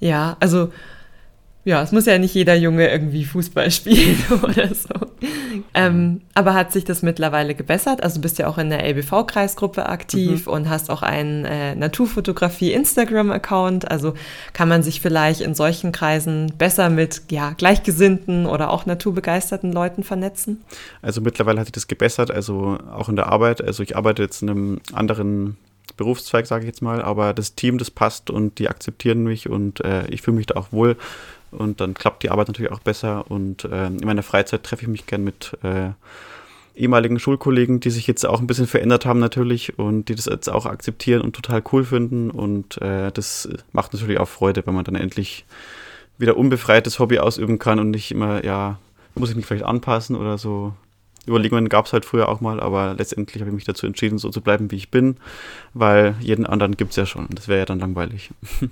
ja, 0.00 0.36
also 0.40 0.72
ja, 1.64 1.82
es 1.82 1.92
muss 1.92 2.06
ja 2.06 2.16
nicht 2.18 2.34
jeder 2.34 2.54
Junge 2.54 2.88
irgendwie 2.88 3.24
Fußball 3.24 3.70
spielen 3.72 4.22
oder 4.42 4.74
so. 4.74 4.94
Ähm, 5.76 6.22
aber 6.32 6.54
hat 6.54 6.72
sich 6.72 6.84
das 6.84 7.02
mittlerweile 7.02 7.54
gebessert? 7.54 8.02
Also 8.02 8.16
du 8.16 8.22
bist 8.22 8.38
ja 8.38 8.48
auch 8.48 8.56
in 8.56 8.70
der 8.70 8.82
LBV-Kreisgruppe 8.82 9.86
aktiv 9.86 10.46
mhm. 10.46 10.52
und 10.52 10.70
hast 10.70 10.90
auch 10.90 11.02
einen 11.02 11.44
äh, 11.44 11.74
Naturfotografie-Instagram-Account. 11.74 13.90
Also 13.90 14.14
kann 14.54 14.70
man 14.70 14.82
sich 14.82 15.02
vielleicht 15.02 15.42
in 15.42 15.54
solchen 15.54 15.92
Kreisen 15.92 16.54
besser 16.56 16.88
mit 16.88 17.24
ja, 17.30 17.50
gleichgesinnten 17.50 18.46
oder 18.46 18.70
auch 18.70 18.86
naturbegeisterten 18.86 19.70
Leuten 19.70 20.02
vernetzen? 20.02 20.64
Also 21.02 21.20
mittlerweile 21.20 21.60
hat 21.60 21.66
sich 21.66 21.72
das 21.72 21.88
gebessert, 21.88 22.30
also 22.30 22.78
auch 22.90 23.10
in 23.10 23.16
der 23.16 23.26
Arbeit. 23.26 23.62
Also 23.62 23.82
ich 23.82 23.96
arbeite 23.96 24.22
jetzt 24.22 24.40
in 24.40 24.48
einem 24.48 24.80
anderen 24.94 25.58
Berufszweig, 25.98 26.46
sage 26.46 26.64
ich 26.64 26.68
jetzt 26.68 26.80
mal, 26.80 27.02
aber 27.02 27.34
das 27.34 27.54
Team, 27.54 27.76
das 27.76 27.90
passt 27.90 28.30
und 28.30 28.58
die 28.58 28.68
akzeptieren 28.68 29.24
mich 29.24 29.50
und 29.50 29.84
äh, 29.84 30.06
ich 30.08 30.22
fühle 30.22 30.38
mich 30.38 30.46
da 30.46 30.56
auch 30.56 30.72
wohl 30.72 30.96
und 31.56 31.80
dann 31.80 31.94
klappt 31.94 32.22
die 32.22 32.30
Arbeit 32.30 32.48
natürlich 32.48 32.72
auch 32.72 32.80
besser. 32.80 33.30
Und 33.30 33.64
äh, 33.64 33.86
in 33.86 34.04
meiner 34.04 34.22
Freizeit 34.22 34.62
treffe 34.62 34.82
ich 34.82 34.88
mich 34.88 35.06
gern 35.06 35.24
mit 35.24 35.56
äh, 35.62 35.90
ehemaligen 36.76 37.18
Schulkollegen, 37.18 37.80
die 37.80 37.90
sich 37.90 38.06
jetzt 38.06 38.26
auch 38.26 38.40
ein 38.40 38.46
bisschen 38.46 38.66
verändert 38.66 39.06
haben 39.06 39.18
natürlich 39.18 39.78
und 39.78 40.08
die 40.08 40.14
das 40.14 40.26
jetzt 40.26 40.48
auch 40.48 40.66
akzeptieren 40.66 41.22
und 41.22 41.34
total 41.34 41.62
cool 41.72 41.84
finden. 41.84 42.30
Und 42.30 42.80
äh, 42.82 43.10
das 43.10 43.48
macht 43.72 43.92
natürlich 43.92 44.20
auch 44.20 44.28
Freude, 44.28 44.66
wenn 44.66 44.74
man 44.74 44.84
dann 44.84 44.94
endlich 44.94 45.44
wieder 46.18 46.36
unbefreites 46.36 46.98
Hobby 46.98 47.18
ausüben 47.18 47.58
kann 47.58 47.78
und 47.78 47.90
nicht 47.90 48.10
immer, 48.10 48.44
ja, 48.44 48.78
muss 49.14 49.30
ich 49.30 49.36
mich 49.36 49.46
vielleicht 49.46 49.64
anpassen 49.64 50.16
oder 50.16 50.38
so. 50.38 50.74
Überlegungen 51.26 51.68
gab 51.68 51.86
es 51.86 51.92
halt 51.92 52.04
früher 52.04 52.28
auch 52.28 52.40
mal, 52.40 52.60
aber 52.60 52.94
letztendlich 52.96 53.40
habe 53.40 53.50
ich 53.50 53.54
mich 53.54 53.64
dazu 53.64 53.86
entschieden, 53.86 54.18
so 54.18 54.30
zu 54.30 54.40
bleiben, 54.40 54.70
wie 54.70 54.76
ich 54.76 54.90
bin, 54.90 55.16
weil 55.74 56.14
jeden 56.20 56.46
anderen 56.46 56.76
gibt 56.76 56.90
es 56.90 56.96
ja 56.96 57.06
schon. 57.06 57.26
Das 57.30 57.48
wäre 57.48 57.60
ja 57.60 57.64
dann 57.64 57.80
langweilig. 57.80 58.30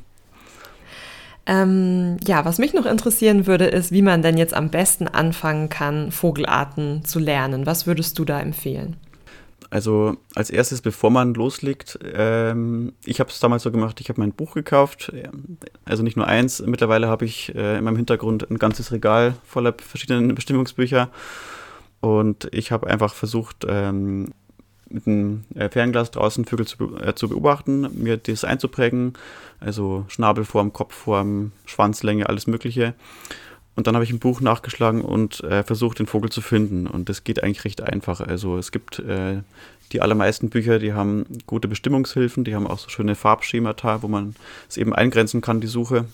Ähm, 1.47 2.17
ja, 2.27 2.45
was 2.45 2.59
mich 2.59 2.73
noch 2.73 2.87
interessieren 2.87 3.47
würde, 3.47 3.67
ist, 3.67 3.93
wie 3.93 4.03
man 4.03 4.23
denn 4.23 4.39
jetzt 4.39 4.55
am 4.55 4.71
besten 4.71 5.09
anfangen 5.09 5.69
kann, 5.69 6.11
Vogelarten 6.11 7.05
zu 7.05 7.19
lernen. 7.19 7.67
Was 7.67 7.87
würdest 7.87 8.19
du 8.19 8.25
da 8.25 8.41
empfehlen? 8.41 8.97
Also 9.71 10.17
als 10.35 10.51
erstes, 10.51 10.83
bevor 10.83 11.11
man 11.11 11.35
loslegt, 11.35 11.99
ähm, 12.15 12.93
ich 13.05 13.19
habe 13.19 13.31
es 13.31 13.41
damals 13.41 13.65
so 13.65 13.73
gemacht, 13.73 14.01
ich 14.01 14.09
habe 14.09 14.21
mein 14.21 14.33
Buch 14.33 14.55
gekauft, 14.55 15.13
also 15.85 16.05
nicht 16.05 16.17
nur 16.17 16.29
eins, 16.29 16.63
mittlerweile 16.65 17.09
habe 17.09 17.25
ich 17.25 17.53
äh, 17.57 17.79
in 17.79 17.85
meinem 17.85 17.97
Hintergrund 17.97 18.49
ein 18.49 18.59
ganzes 18.59 18.93
Regal 18.93 19.35
voller 19.45 19.75
verschiedenen 19.77 20.33
Bestimmungsbücher 20.35 21.11
und 22.01 22.49
ich 22.53 22.71
habe 22.71 22.87
einfach 22.87 23.15
versucht, 23.15 23.67
ähm, 23.67 24.33
mit 24.89 25.07
einem 25.07 25.45
äh, 25.55 25.69
Fernglas 25.69 26.11
draußen 26.11 26.45
Vögel 26.45 26.67
zu, 26.67 26.97
äh, 26.99 27.15
zu 27.15 27.29
beobachten, 27.29 27.89
mir 28.03 28.17
das 28.17 28.45
einzuprägen, 28.45 29.15
also 29.61 30.05
Schnabelform, 30.09 30.73
Kopfform, 30.73 31.53
Schwanzlänge, 31.67 32.29
alles 32.29 32.47
Mögliche. 32.47 32.95
Und 33.77 33.87
dann 33.87 33.95
habe 33.95 34.05
ich 34.05 34.13
ein 34.13 34.21
Buch 34.21 34.41
nachgeschlagen 34.41 35.01
und 35.01 35.43
äh, 35.43 35.65
versucht, 35.65 35.99
den 35.99 36.07
Vogel 36.07 36.31
zu 36.31 36.41
finden. 36.41 36.87
Und 36.87 37.09
das 37.09 37.25
geht 37.25 37.43
eigentlich 37.43 37.65
recht 37.65 37.81
einfach. 37.81 38.21
Also 38.21 38.57
es 38.57 38.71
gibt 38.71 39.01
äh, 39.01 39.41
die 39.93 40.01
allermeisten 40.01 40.49
Bücher, 40.49 40.79
die 40.79 40.93
haben 40.93 41.27
gute 41.47 41.67
Bestimmungshilfen, 41.67 42.45
die 42.45 42.55
haben 42.55 42.67
auch 42.67 42.79
so 42.79 42.89
schöne 42.89 43.17
Farbschemata, 43.17 44.03
wo 44.03 44.09
man 44.09 44.37
es 44.69 44.77
eben 44.77 44.95
eingrenzen 44.95 45.41
kann, 45.41 45.61
die 45.61 45.67
Suche. 45.67 46.07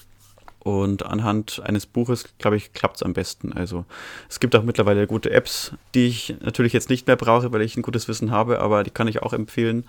Und 0.62 1.06
anhand 1.06 1.62
eines 1.64 1.86
Buches, 1.86 2.24
glaube 2.38 2.56
ich, 2.56 2.74
klappt 2.74 2.96
es 2.96 3.02
am 3.02 3.14
besten. 3.14 3.52
Also 3.52 3.86
es 4.28 4.40
gibt 4.40 4.54
auch 4.54 4.62
mittlerweile 4.62 5.06
gute 5.06 5.30
Apps, 5.30 5.72
die 5.94 6.06
ich 6.06 6.36
natürlich 6.40 6.74
jetzt 6.74 6.90
nicht 6.90 7.06
mehr 7.06 7.16
brauche, 7.16 7.50
weil 7.52 7.62
ich 7.62 7.76
ein 7.76 7.82
gutes 7.82 8.08
Wissen 8.08 8.30
habe, 8.30 8.60
aber 8.60 8.84
die 8.84 8.90
kann 8.90 9.08
ich 9.08 9.22
auch 9.22 9.32
empfehlen, 9.32 9.84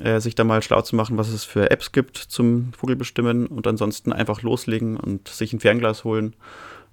äh, 0.00 0.20
sich 0.20 0.36
da 0.36 0.44
mal 0.44 0.62
schlau 0.62 0.82
zu 0.82 0.94
machen, 0.94 1.18
was 1.18 1.28
es 1.28 1.44
für 1.44 1.70
Apps 1.70 1.90
gibt 1.90 2.16
zum 2.16 2.72
Vogelbestimmen 2.74 3.48
und 3.48 3.66
ansonsten 3.66 4.12
einfach 4.12 4.42
loslegen 4.42 4.96
und 4.96 5.28
sich 5.28 5.52
ein 5.52 5.60
Fernglas 5.60 6.04
holen 6.04 6.34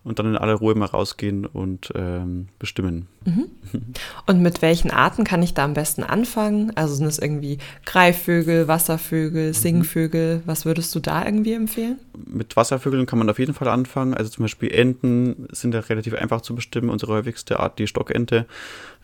und 0.03 0.17
dann 0.17 0.27
in 0.27 0.37
aller 0.37 0.55
Ruhe 0.55 0.75
mal 0.75 0.85
rausgehen 0.85 1.45
und 1.45 1.91
ähm, 1.93 2.47
bestimmen. 2.57 3.07
Mhm. 3.25 3.45
Und 4.25 4.41
mit 4.41 4.61
welchen 4.61 4.91
Arten 4.91 5.23
kann 5.23 5.43
ich 5.43 5.53
da 5.53 5.65
am 5.65 5.73
besten 5.73 6.03
anfangen? 6.03 6.71
Also 6.75 6.95
sind 6.95 7.07
es 7.07 7.19
irgendwie 7.19 7.57
Greifvögel, 7.85 8.67
Wasservögel, 8.67 9.49
mhm. 9.49 9.53
Singvögel? 9.53 10.41
Was 10.45 10.65
würdest 10.65 10.95
du 10.95 10.99
da 10.99 11.25
irgendwie 11.25 11.53
empfehlen? 11.53 11.99
Mit 12.25 12.55
Wasservögeln 12.55 13.05
kann 13.05 13.19
man 13.19 13.29
auf 13.29 13.39
jeden 13.39 13.53
Fall 13.53 13.67
anfangen. 13.67 14.13
Also 14.13 14.31
zum 14.31 14.43
Beispiel 14.43 14.71
Enten 14.71 15.47
sind 15.51 15.73
ja 15.73 15.81
relativ 15.81 16.13
einfach 16.13 16.41
zu 16.41 16.55
bestimmen. 16.55 16.89
Unsere 16.89 17.13
häufigste 17.13 17.59
Art, 17.59 17.77
die 17.77 17.87
Stockente 17.87 18.45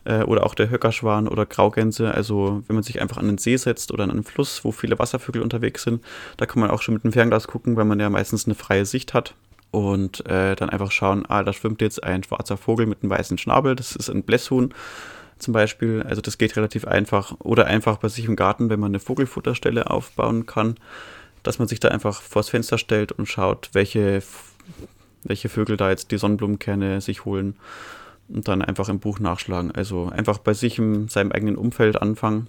äh, 0.04 0.22
oder 0.22 0.46
auch 0.46 0.54
der 0.54 0.70
Höckerschwan 0.70 1.28
oder 1.28 1.44
Graugänse. 1.44 2.12
Also 2.12 2.62
wenn 2.66 2.74
man 2.74 2.82
sich 2.82 3.02
einfach 3.02 3.18
an 3.18 3.26
den 3.26 3.38
See 3.38 3.56
setzt 3.56 3.92
oder 3.92 4.04
an 4.04 4.10
einen 4.10 4.24
Fluss, 4.24 4.64
wo 4.64 4.72
viele 4.72 4.98
Wasservögel 4.98 5.42
unterwegs 5.42 5.82
sind, 5.82 6.02
da 6.38 6.46
kann 6.46 6.60
man 6.60 6.70
auch 6.70 6.80
schon 6.80 6.94
mit 6.94 7.04
dem 7.04 7.12
Fernglas 7.12 7.48
gucken, 7.48 7.76
weil 7.76 7.84
man 7.84 8.00
ja 8.00 8.08
meistens 8.08 8.46
eine 8.46 8.54
freie 8.54 8.86
Sicht 8.86 9.12
hat 9.12 9.34
und 9.76 10.24
äh, 10.24 10.56
dann 10.56 10.70
einfach 10.70 10.90
schauen, 10.90 11.26
ah, 11.28 11.42
da 11.42 11.52
schwimmt 11.52 11.82
jetzt 11.82 12.02
ein 12.02 12.24
schwarzer 12.24 12.56
Vogel 12.56 12.86
mit 12.86 13.02
einem 13.02 13.10
weißen 13.10 13.36
Schnabel, 13.36 13.76
das 13.76 13.94
ist 13.94 14.08
ein 14.08 14.22
Blässhuhn 14.22 14.72
zum 15.38 15.52
Beispiel. 15.52 16.02
Also 16.02 16.22
das 16.22 16.38
geht 16.38 16.56
relativ 16.56 16.86
einfach. 16.86 17.34
Oder 17.40 17.66
einfach 17.66 17.98
bei 17.98 18.08
sich 18.08 18.24
im 18.24 18.36
Garten, 18.36 18.70
wenn 18.70 18.80
man 18.80 18.92
eine 18.92 19.00
Vogelfutterstelle 19.00 19.90
aufbauen 19.90 20.46
kann, 20.46 20.76
dass 21.42 21.58
man 21.58 21.68
sich 21.68 21.78
da 21.78 21.88
einfach 21.88 22.22
vors 22.22 22.48
Fenster 22.48 22.78
stellt 22.78 23.12
und 23.12 23.26
schaut, 23.26 23.68
welche, 23.74 24.22
welche 25.24 25.50
Vögel 25.50 25.76
da 25.76 25.90
jetzt 25.90 26.10
die 26.10 26.16
Sonnenblumenkerne 26.16 27.02
sich 27.02 27.26
holen 27.26 27.56
und 28.28 28.48
dann 28.48 28.62
einfach 28.62 28.88
im 28.88 28.98
Buch 28.98 29.20
nachschlagen. 29.20 29.72
Also 29.72 30.08
einfach 30.08 30.38
bei 30.38 30.54
sich 30.54 30.78
in 30.78 31.08
seinem 31.08 31.32
eigenen 31.32 31.56
Umfeld 31.56 32.00
anfangen 32.00 32.48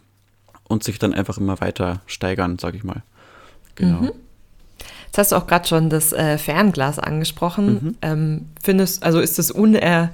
und 0.64 0.86
sich 0.86 0.98
dann 0.98 1.14
einfach 1.14 1.38
immer 1.38 1.60
weiter 1.60 2.02
steigern, 2.06 2.58
sag 2.58 2.74
ich 2.74 2.86
mal. 2.86 3.04
Genau. 3.76 4.04
Mhm. 4.04 4.12
Jetzt 5.08 5.18
hast 5.18 5.32
du 5.32 5.36
auch 5.36 5.48
gerade 5.48 5.68
schon 5.68 5.90
das 5.90 6.14
äh, 6.14 6.38
Fernglas 6.38 7.00
angesprochen. 7.00 7.74
Mhm. 7.74 7.96
Ähm, 8.02 8.46
findest, 8.64 9.04
also 9.04 9.20
ist 9.20 9.40
das 9.40 9.52
uner, 9.52 10.12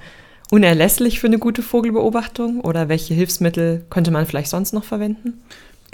unerlässlich 0.50 1.20
für 1.20 1.26
eine 1.26 1.38
gute 1.38 1.62
Vogelbeobachtung 1.62 2.60
oder 2.60 2.88
welche 2.88 3.14
Hilfsmittel 3.14 3.84
könnte 3.90 4.10
man 4.10 4.26
vielleicht 4.26 4.50
sonst 4.50 4.72
noch 4.72 4.84
verwenden? 4.84 5.42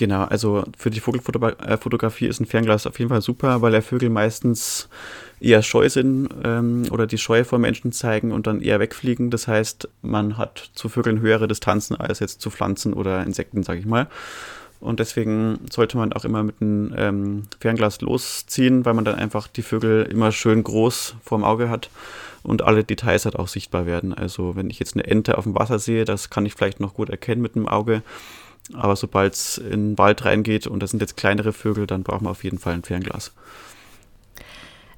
Genau, 0.00 0.24
also 0.24 0.64
für 0.78 0.88
die 0.88 1.00
Vogelfotografie 1.00 2.26
ist 2.26 2.40
ein 2.40 2.46
Fernglas 2.46 2.86
auf 2.86 2.98
jeden 2.98 3.10
Fall 3.10 3.20
super, 3.20 3.60
weil 3.60 3.74
er 3.74 3.82
Vögel 3.82 4.08
meistens 4.08 4.88
eher 5.40 5.62
scheu 5.62 5.90
sind 5.90 6.26
ähm, 6.42 6.84
oder 6.90 7.06
die 7.06 7.18
Scheu 7.18 7.44
vor 7.44 7.58
Menschen 7.58 7.92
zeigen 7.92 8.32
und 8.32 8.46
dann 8.46 8.62
eher 8.62 8.80
wegfliegen. 8.80 9.28
Das 9.28 9.46
heißt, 9.46 9.90
man 10.00 10.38
hat 10.38 10.70
zu 10.74 10.88
Vögeln 10.88 11.20
höhere 11.20 11.48
Distanzen 11.48 11.96
als 11.96 12.20
jetzt 12.20 12.40
zu 12.40 12.50
Pflanzen 12.50 12.94
oder 12.94 13.22
Insekten, 13.24 13.62
sage 13.62 13.80
ich 13.80 13.84
mal. 13.84 14.06
Und 14.80 14.98
deswegen 14.98 15.60
sollte 15.70 15.98
man 15.98 16.12
auch 16.14 16.24
immer 16.24 16.42
mit 16.42 16.56
einem 16.60 16.94
ähm, 16.96 17.42
Fernglas 17.60 18.00
losziehen, 18.00 18.84
weil 18.86 18.94
man 18.94 19.04
dann 19.04 19.16
einfach 19.16 19.46
die 19.46 19.62
Vögel 19.62 20.04
immer 20.04 20.32
schön 20.32 20.62
groß 20.64 21.16
vorm 21.22 21.44
Auge 21.44 21.68
hat 21.68 21.90
und 22.42 22.62
alle 22.62 22.82
Details 22.82 23.26
halt 23.26 23.36
auch 23.36 23.48
sichtbar 23.48 23.84
werden. 23.84 24.14
Also 24.14 24.56
wenn 24.56 24.70
ich 24.70 24.78
jetzt 24.78 24.94
eine 24.94 25.06
Ente 25.06 25.36
auf 25.36 25.44
dem 25.44 25.54
Wasser 25.54 25.78
sehe, 25.78 26.06
das 26.06 26.30
kann 26.30 26.46
ich 26.46 26.54
vielleicht 26.54 26.80
noch 26.80 26.94
gut 26.94 27.10
erkennen 27.10 27.42
mit 27.42 27.56
dem 27.56 27.68
Auge. 27.68 28.02
Aber 28.72 28.96
sobald 28.96 29.34
es 29.34 29.58
in 29.58 29.90
den 29.90 29.98
Wald 29.98 30.24
reingeht 30.24 30.66
und 30.66 30.82
das 30.82 30.90
sind 30.90 31.00
jetzt 31.00 31.16
kleinere 31.16 31.52
Vögel, 31.52 31.86
dann 31.86 32.02
braucht 32.02 32.22
man 32.22 32.30
auf 32.30 32.44
jeden 32.44 32.58
Fall 32.58 32.74
ein 32.74 32.82
Fernglas. 32.82 33.32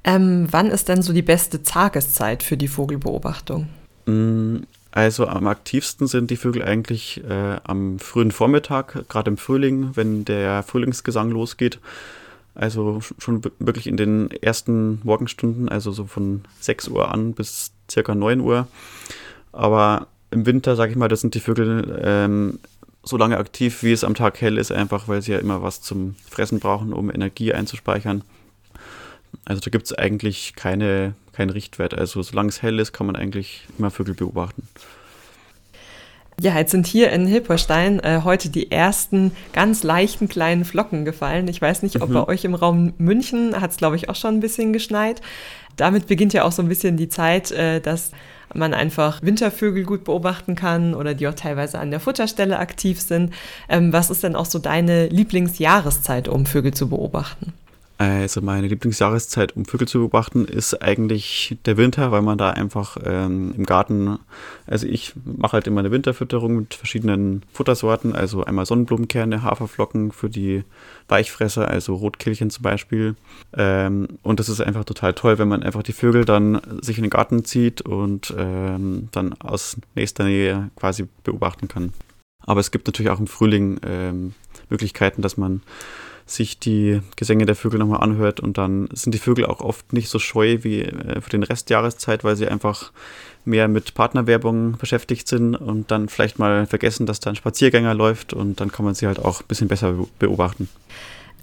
Ähm, 0.05 0.49
wann 0.51 0.69
ist 0.69 0.89
denn 0.89 1.03
so 1.03 1.13
die 1.13 1.23
beste 1.23 1.63
Tageszeit 1.63 2.43
für 2.43 2.57
die 2.57 2.69
Vogelbeobachtung? 2.69 3.69
Also 4.93 5.27
am 5.27 5.47
aktivsten 5.47 6.07
sind 6.07 6.31
die 6.31 6.37
Vögel 6.37 6.63
eigentlich 6.63 7.25
äh, 7.25 7.57
am 7.65 7.99
frühen 7.99 8.31
Vormittag, 8.31 9.09
gerade 9.09 9.31
im 9.31 9.39
Frühling, 9.39 9.91
wenn 9.95 10.27
der 10.27 10.63
Frühlingsgesang 10.63 11.31
losgeht. 11.31 11.81
Also 12.55 13.01
schon 13.19 13.43
wirklich 13.59 13.87
in 13.87 13.97
den 13.97 14.31
ersten 14.31 15.01
Morgenstunden, 15.03 15.71
also 15.71 15.93
so 15.93 16.05
von 16.05 16.43
6 16.61 16.89
Uhr 16.89 17.11
an 17.11 17.33
bis 17.33 17.73
circa 17.91 18.15
9 18.15 18.41
Uhr. 18.41 18.69
Aber 19.53 20.09
im 20.31 20.45
Winter, 20.45 20.77
sage 20.77 20.93
ich 20.93 20.99
mal, 20.99 21.09
da 21.09 21.17
sind 21.17 21.35
die 21.35 21.41
Vögel 21.41 21.99
ähm, 22.05 22.59
so 23.03 23.17
lange 23.17 23.39
aktiv, 23.39 23.83
wie 23.83 23.93
es 23.93 24.05
am 24.05 24.15
Tag 24.15 24.43
hell 24.43 24.59
ist, 24.59 24.73
einfach 24.73 25.09
weil 25.09 25.23
sie 25.23 25.33
ja 25.33 25.39
immer 25.39 25.63
was 25.63 25.81
zum 25.81 26.17
Fressen 26.29 26.61
brauchen, 26.61 26.93
um 26.93 27.11
Energie 27.11 27.55
einzuspeichern. 27.55 28.23
Also 29.45 29.61
da 29.61 29.71
gibt 29.71 29.87
es 29.87 29.93
eigentlich 29.93 30.55
keine 30.57 31.15
kein 31.33 31.51
Richtwert. 31.51 31.95
Also 31.95 32.23
solange 32.23 32.51
es 32.51 32.63
hell 32.63 32.79
ist, 32.79 32.93
kann 32.93 33.07
man 33.07 33.17
eigentlich 33.17 33.63
immer 33.79 33.91
Vögel 33.91 34.15
beobachten. 34.15 34.69
Ja, 36.41 36.57
jetzt 36.57 36.71
sind 36.71 36.87
hier 36.87 37.11
in 37.13 37.27
Hilperstein 37.27 38.01
äh, 38.01 38.23
heute 38.25 38.49
die 38.49 38.71
ersten 38.71 39.33
ganz 39.53 39.83
leichten 39.83 40.29
kleinen 40.29 40.65
Flocken 40.65 41.05
gefallen. 41.05 41.47
Ich 41.49 41.61
weiß 41.61 41.83
nicht, 41.83 42.01
ob 42.01 42.09
mhm. 42.09 42.15
bei 42.15 42.29
euch 42.29 42.45
im 42.45 42.55
Raum 42.55 42.95
München 42.99 43.61
hat 43.61 43.71
es, 43.71 43.77
glaube 43.77 43.97
ich, 43.97 44.09
auch 44.09 44.17
schon 44.17 44.37
ein 44.37 44.41
bisschen 44.41 44.73
geschneit. 44.73 45.21
Damit 45.77 46.07
beginnt 46.07 46.33
ja 46.33 46.45
auch 46.45 46.53
so 46.53 46.63
ein 46.63 46.69
bisschen 46.69 46.97
die 46.97 47.09
Zeit, 47.09 47.51
äh, 47.53 47.81
dass 47.81 48.13
man 48.55 48.75
einfach 48.75 49.23
Wintervögel 49.23 49.85
gut 49.85 50.05
beobachten 50.05 50.55
kann 50.55 50.95
oder 50.95 51.15
die 51.15 51.29
auch 51.29 51.35
teilweise 51.35 51.79
an 51.79 51.91
der 51.91 52.01
Futterstelle 52.01 52.59
aktiv 52.59 53.01
sind. 53.01 53.33
Ähm, 53.69 53.93
was 53.93 54.11
ist 54.11 54.23
denn 54.23 54.37
auch 54.37 54.47
so 54.47 54.59
deine 54.59 55.09
Lieblingsjahreszeit, 55.09 56.29
um 56.29 56.45
Vögel 56.47 56.75
zu 56.75 56.89
beobachten? 56.89 57.53
Also 58.03 58.41
meine 58.41 58.67
Lieblingsjahreszeit, 58.67 59.55
um 59.55 59.65
Vögel 59.65 59.87
zu 59.87 60.01
beobachten, 60.01 60.45
ist 60.45 60.83
eigentlich 60.83 61.57
der 61.67 61.77
Winter, 61.77 62.11
weil 62.11 62.23
man 62.23 62.37
da 62.37 62.51
einfach 62.51 62.97
ähm, 63.05 63.55
im 63.57 63.65
Garten, 63.65 64.19
also 64.67 64.89
ich 64.89 65.13
mache 65.25 65.53
halt 65.53 65.69
immer 65.69 65.79
eine 65.79 65.93
Winterfütterung 65.93 66.57
mit 66.57 66.75
verschiedenen 66.75 67.45
Futtersorten, 67.53 68.13
also 68.13 68.43
einmal 68.43 68.67
Sonnenblumenkerne, 68.67 69.45
Haferflocken 69.45 70.11
für 70.11 70.29
die 70.29 70.65
Weichfresser, 71.07 71.69
also 71.69 71.95
Rotkehlchen 71.95 72.51
zum 72.51 72.65
Beispiel. 72.65 73.15
Ähm, 73.57 74.09
und 74.23 74.41
das 74.41 74.49
ist 74.49 74.61
einfach 74.61 74.83
total 74.83 75.15
toll, 75.15 75.39
wenn 75.39 75.47
man 75.47 75.63
einfach 75.63 75.85
die 75.85 75.93
Vögel 75.93 76.25
dann 76.25 76.61
sich 76.81 76.99
in 76.99 77.05
den 77.05 77.11
Garten 77.11 77.45
zieht 77.45 77.83
und 77.83 78.35
ähm, 78.37 79.11
dann 79.13 79.33
aus 79.35 79.77
nächster 79.95 80.25
Nähe 80.25 80.71
quasi 80.75 81.07
beobachten 81.23 81.69
kann. 81.69 81.93
Aber 82.41 82.59
es 82.59 82.73
gibt 82.73 82.89
natürlich 82.89 83.13
auch 83.13 83.21
im 83.21 83.29
Frühling 83.29 83.79
ähm, 83.87 84.35
Möglichkeiten, 84.71 85.23
dass 85.23 85.37
man 85.37 85.63
sich 86.33 86.59
die 86.59 87.01
Gesänge 87.17 87.47
der 87.47 87.55
Vögel 87.55 87.79
nochmal 87.79 88.01
anhört 88.01 88.41
und 88.41 88.59
dann 88.59 88.89
sind 88.93 89.13
die 89.15 89.19
Vögel 89.19 89.47
auch 89.47 89.61
oft 89.61 89.93
nicht 89.93 90.09
so 90.09 90.19
scheu 90.19 90.59
wie 90.63 90.83
äh, 90.83 91.21
für 91.21 91.31
den 91.31 91.43
Rest 91.43 91.71
der 91.71 91.79
Jahreszeit, 91.79 92.25
weil 92.25 92.37
sie 92.37 92.49
einfach 92.49 92.93
mehr 93.45 93.69
mit 93.69 93.95
Partnerwerbung 93.95 94.77
beschäftigt 94.79 95.29
sind 95.29 95.57
und 95.57 95.91
dann 95.91 96.09
vielleicht 96.09 96.39
mal 96.39 96.67
vergessen, 96.67 97.07
dass 97.07 97.21
da 97.21 97.31
ein 97.31 97.37
Spaziergänger 97.37 97.95
läuft 97.95 98.33
und 98.33 98.61
dann 98.61 98.71
kann 98.71 98.85
man 98.85 98.95
sie 98.95 99.07
halt 99.07 99.19
auch 99.19 99.41
ein 99.41 99.47
bisschen 99.49 99.69
besser 99.69 99.95
beobachten. 100.19 100.69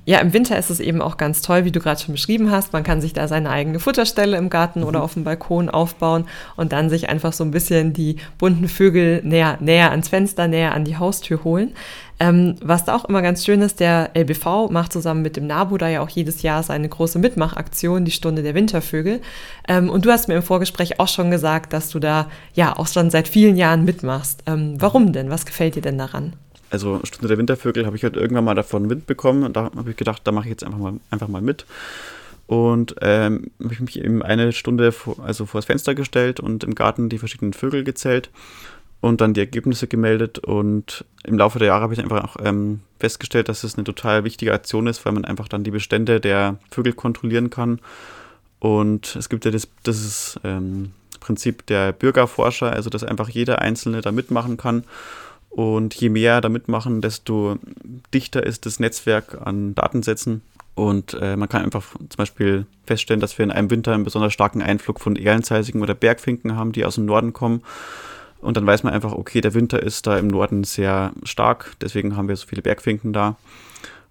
Ja, 0.10 0.18
im 0.22 0.34
Winter 0.34 0.58
ist 0.58 0.72
es 0.72 0.80
eben 0.80 1.04
auch 1.04 1.18
ganz 1.18 1.44
toll, 1.44 1.66
wie 1.66 1.72
du 1.72 1.80
gerade 1.80 2.02
schon 2.02 2.14
beschrieben 2.14 2.50
hast. 2.50 2.74
Man 2.74 2.82
kann 2.82 3.00
sich 3.00 3.14
da 3.14 3.28
seine 3.28 3.52
eigene 3.52 3.80
Futterstelle 3.80 4.38
im 4.38 4.50
Garten 4.50 4.80
mhm. 4.80 4.88
oder 4.88 5.04
auf 5.04 5.14
dem 5.14 5.24
Balkon 5.24 5.70
aufbauen 5.70 6.26
und 6.56 6.72
dann 6.72 6.90
sich 6.90 7.10
einfach 7.10 7.32
so 7.32 7.44
ein 7.44 7.52
bisschen 7.52 7.94
die 7.94 8.16
bunten 8.40 8.68
Vögel 8.68 9.22
näher, 9.24 9.60
näher 9.60 9.92
ans 9.92 10.10
Fenster, 10.10 10.48
näher 10.48 10.74
an 10.74 10.84
die 10.84 10.98
Haustür 10.98 11.44
holen. 11.44 11.76
Ähm, 12.20 12.56
was 12.60 12.86
da 12.86 12.96
auch 12.96 13.06
immer 13.06 13.22
ganz 13.22 13.46
schön 13.46 13.62
ist, 13.62 13.82
der 13.82 14.10
LBV 14.16 14.72
macht 14.72 14.94
zusammen 14.94 15.22
mit 15.22 15.38
dem 15.38 15.46
NABU 15.46 15.78
da 15.78 15.88
ja 15.88 16.02
auch 16.02 16.10
jedes 16.10 16.42
Jahr 16.42 16.64
seine 16.64 16.90
große 16.90 17.20
Mitmachaktion, 17.20 18.04
die 18.04 18.10
Stunde 18.10 18.42
der 18.42 18.56
Wintervögel. 18.56 19.22
Ähm, 19.68 19.92
und 19.92 20.08
du 20.08 20.12
hast 20.12 20.28
mir 20.28 20.38
im 20.38 20.42
Vorgespräch 20.42 21.00
auch 21.00 21.08
schon 21.08 21.30
gesagt, 21.30 21.72
dass 21.72 21.90
du 21.90 22.00
da 22.00 22.26
ja 22.56 22.76
auch 22.76 22.88
schon 22.88 23.12
seit 23.12 23.28
vielen 23.28 23.58
Jahren 23.58 23.86
mitmachst. 23.86 24.42
Ähm, 24.48 24.74
warum 24.80 25.14
denn? 25.14 25.30
Was 25.30 25.46
gefällt 25.46 25.76
dir 25.76 25.84
denn 25.84 26.00
daran? 26.00 26.34
Also 26.70 27.00
Stunde 27.04 27.28
der 27.28 27.38
Wintervögel 27.38 27.86
habe 27.86 27.96
ich 27.96 28.04
halt 28.04 28.16
irgendwann 28.16 28.46
mal 28.46 28.56
davon 28.56 28.90
Wind 28.90 29.08
bekommen 29.08 29.44
und 29.44 29.56
da 29.56 29.72
habe 29.76 29.90
ich 29.90 29.98
gedacht, 29.98 30.22
da 30.26 30.32
mache 30.32 30.46
ich 30.46 30.52
jetzt 30.52 30.64
einfach 30.64 30.78
mal, 30.78 30.94
einfach 31.10 31.28
mal 31.28 31.42
mit. 31.42 31.66
Und 32.48 32.96
ähm, 33.02 33.52
habe 33.64 33.74
ich 33.74 33.80
mich 33.80 34.04
eben 34.04 34.24
eine 34.24 34.54
Stunde 34.54 34.92
vor, 34.92 35.18
also 35.24 35.46
vor 35.46 35.60
das 35.60 35.66
Fenster 35.66 35.94
gestellt 35.94 36.40
und 36.40 36.64
im 36.64 36.74
Garten 36.74 37.10
die 37.10 37.20
verschiedenen 37.20 37.54
Vögel 37.54 37.84
gezählt 37.84 38.32
und 39.02 39.22
dann 39.22 39.34
die 39.34 39.40
Ergebnisse 39.40 39.88
gemeldet. 39.88 40.40
Und 40.40 41.06
im 41.24 41.38
Laufe 41.38 41.60
der 41.60 41.68
Jahre 41.68 41.84
habe 41.84 41.94
ich 41.94 42.00
einfach 42.00 42.24
auch 42.24 42.38
ähm, 42.44 42.82
festgestellt, 43.00 43.50
dass 43.50 43.64
es 43.64 43.76
eine 43.76 43.84
total 43.84 44.24
wichtige 44.24 44.54
Aktion 44.54 44.88
ist, 44.88 45.06
weil 45.06 45.14
man 45.14 45.26
einfach 45.26 45.48
dann 45.48 45.64
die 45.64 45.72
Bestände 45.72 46.20
der 46.20 46.58
Vögel 46.72 46.94
kontrollieren 46.94 47.50
kann. 47.50 47.80
Und 48.60 49.16
es 49.16 49.30
gibt 49.30 49.46
ja 49.46 49.52
das, 49.52 49.68
das 49.84 50.40
ähm, 50.44 50.92
Prinzip 51.20 51.66
der 51.68 51.92
Bürgerforscher, 51.94 52.72
also 52.72 52.90
dass 52.90 53.04
einfach 53.04 53.30
jeder 53.30 53.60
Einzelne 53.60 54.02
da 54.02 54.12
mitmachen 54.12 54.58
kann. 54.58 54.84
Und 55.50 55.96
je 55.96 56.10
mehr 56.10 56.42
da 56.42 56.50
mitmachen, 56.50 57.02
desto 57.02 57.58
dichter 58.14 58.46
ist 58.46 58.66
das 58.66 58.80
Netzwerk 58.80 59.40
an 59.44 59.76
Datensätzen. 59.76 60.42
Und 60.76 61.14
äh, 61.20 61.36
man 61.36 61.50
kann 61.50 61.64
einfach 61.64 61.96
zum 61.96 62.18
Beispiel 62.18 62.66
feststellen, 62.86 63.20
dass 63.20 63.38
wir 63.38 63.44
in 63.44 63.52
einem 63.52 63.70
Winter 63.70 63.94
einen 63.94 64.06
besonders 64.06 64.32
starken 64.32 64.62
Einflug 64.62 65.02
von 65.02 65.16
Erlenzeisigen 65.16 65.82
oder 65.82 65.94
Bergfinken 65.94 66.56
haben, 66.56 66.72
die 66.72 66.86
aus 66.86 66.96
dem 66.96 67.06
Norden 67.06 67.34
kommen. 67.34 67.64
Und 68.40 68.56
dann 68.56 68.66
weiß 68.66 68.84
man 68.84 68.94
einfach, 68.94 69.12
okay, 69.12 69.42
der 69.42 69.54
Winter 69.54 69.84
ist 69.84 70.08
da 70.08 70.18
im 70.18 70.28
Norden 70.28 70.64
sehr 70.64 71.12
stark, 71.24 71.74
deswegen 71.82 72.16
haben 72.16 72.30
wir 72.30 72.36
so 72.38 72.48
viele 72.48 72.62
Bergfinken 72.62 73.12
da. 73.12 73.36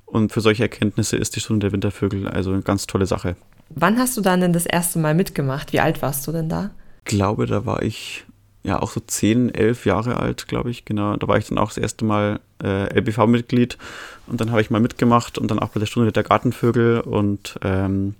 Und 0.05 0.33
für 0.33 0.41
solche 0.41 0.65
Erkenntnisse 0.65 1.17
ist 1.17 1.37
die 1.37 1.41
Stunde 1.41 1.67
der 1.67 1.73
Wintervögel 1.73 2.29
also 2.29 2.53
eine 2.53 2.63
ganz 2.63 2.87
tolle 2.87 3.07
Sache. 3.07 3.37
Wann 3.71 3.99
hast 3.99 4.17
du 4.17 4.21
dann 4.21 4.41
denn 4.41 4.53
das 4.53 4.67
erste 4.67 4.99
Mal 4.99 5.15
mitgemacht? 5.15 5.73
Wie 5.73 5.81
alt 5.81 6.01
warst 6.03 6.27
du 6.27 6.33
denn 6.33 6.49
da? 6.49 6.71
Ich 6.99 7.05
glaube, 7.05 7.47
da 7.47 7.65
war 7.67 7.83
ich 7.83 8.25
ja 8.63 8.81
auch 8.81 8.91
so 8.91 9.01
10, 9.01 9.55
11 9.55 9.87
Jahre 9.87 10.19
alt, 10.19 10.49
glaube 10.49 10.71
ich, 10.71 10.85
genau. 10.85 11.17
Da 11.17 11.29
war 11.29 11.39
ich 11.39 11.49
dann 11.49 11.59
auch 11.59 11.69
das 11.69 11.79
erste 11.79 12.05
Mal 12.05 12.41
äh, 12.63 12.93
LBV-Mitglied 12.99 13.79
und 14.27 14.41
dann 14.41 14.51
habe 14.51 14.61
ich 14.61 14.71
mal 14.71 14.81
mitgemacht 14.81 15.39
und 15.39 15.51
dann 15.51 15.59
auch 15.59 15.71
bei 15.71 15.81
der 15.81 15.87
Stunde 15.87 16.13
der 16.13 16.23
Gartenvögel 16.23 17.01
und 17.01 17.59
ähm, 17.63 18.15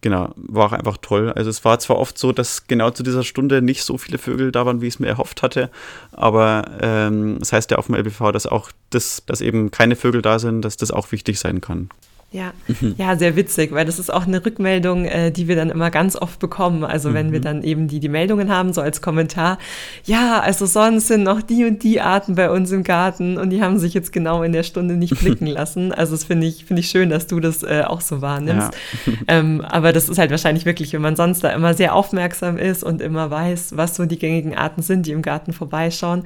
genau, 0.00 0.32
war 0.36 0.72
einfach 0.72 0.98
toll. 1.00 1.32
Also 1.32 1.50
es 1.50 1.64
war 1.64 1.78
zwar 1.78 1.98
oft 1.98 2.18
so, 2.18 2.32
dass 2.32 2.66
genau 2.66 2.90
zu 2.90 3.02
dieser 3.02 3.24
Stunde 3.24 3.62
nicht 3.62 3.84
so 3.84 3.98
viele 3.98 4.18
Vögel 4.18 4.52
da 4.52 4.66
waren, 4.66 4.80
wie 4.80 4.86
ich 4.86 4.94
es 4.94 5.00
mir 5.00 5.08
erhofft 5.08 5.42
hatte, 5.42 5.70
aber 6.12 6.64
ähm, 6.80 7.38
das 7.38 7.52
heißt 7.52 7.70
ja 7.70 7.78
auf 7.78 7.86
dem 7.86 7.94
LBV, 7.94 8.32
dass 8.32 8.46
auch 8.46 8.70
das, 8.90 9.22
dass 9.26 9.40
eben 9.40 9.70
keine 9.70 9.96
Vögel 9.96 10.22
da 10.22 10.38
sind, 10.38 10.62
dass 10.62 10.76
das 10.76 10.90
auch 10.90 11.12
wichtig 11.12 11.38
sein 11.38 11.60
kann. 11.60 11.90
Ja, 12.34 12.52
mhm. 12.66 12.96
ja, 12.98 13.14
sehr 13.16 13.36
witzig, 13.36 13.70
weil 13.70 13.86
das 13.86 14.00
ist 14.00 14.12
auch 14.12 14.26
eine 14.26 14.44
Rückmeldung, 14.44 15.04
äh, 15.04 15.30
die 15.30 15.46
wir 15.46 15.54
dann 15.54 15.70
immer 15.70 15.92
ganz 15.92 16.16
oft 16.16 16.40
bekommen. 16.40 16.82
Also 16.82 17.10
mhm. 17.10 17.14
wenn 17.14 17.32
wir 17.32 17.38
mhm. 17.38 17.44
dann 17.44 17.62
eben 17.62 17.86
die, 17.86 18.00
die 18.00 18.08
Meldungen 18.08 18.50
haben, 18.50 18.72
so 18.72 18.80
als 18.80 19.00
Kommentar, 19.00 19.56
ja, 20.04 20.40
also 20.40 20.66
sonst 20.66 21.06
sind 21.06 21.22
noch 21.22 21.42
die 21.42 21.64
und 21.64 21.84
die 21.84 22.00
Arten 22.00 22.34
bei 22.34 22.50
uns 22.50 22.72
im 22.72 22.82
Garten 22.82 23.38
und 23.38 23.50
die 23.50 23.62
haben 23.62 23.78
sich 23.78 23.94
jetzt 23.94 24.12
genau 24.12 24.42
in 24.42 24.50
der 24.50 24.64
Stunde 24.64 24.96
nicht 24.96 25.16
blicken 25.20 25.46
lassen. 25.46 25.92
Also 25.92 26.10
das 26.10 26.24
finde 26.24 26.48
ich, 26.48 26.64
finde 26.64 26.80
ich 26.80 26.88
schön, 26.88 27.08
dass 27.08 27.28
du 27.28 27.38
das 27.38 27.62
äh, 27.62 27.84
auch 27.86 28.00
so 28.00 28.20
wahrnimmst. 28.20 28.72
Ja. 29.06 29.12
ähm, 29.28 29.60
aber 29.60 29.92
das 29.92 30.08
ist 30.08 30.18
halt 30.18 30.32
wahrscheinlich 30.32 30.66
wirklich, 30.66 30.92
wenn 30.92 31.02
man 31.02 31.14
sonst 31.14 31.44
da 31.44 31.50
immer 31.50 31.74
sehr 31.74 31.94
aufmerksam 31.94 32.58
ist 32.58 32.82
und 32.82 33.00
immer 33.00 33.30
weiß, 33.30 33.76
was 33.76 33.94
so 33.94 34.06
die 34.06 34.18
gängigen 34.18 34.56
Arten 34.56 34.82
sind, 34.82 35.06
die 35.06 35.12
im 35.12 35.22
Garten 35.22 35.52
vorbeischauen, 35.52 36.24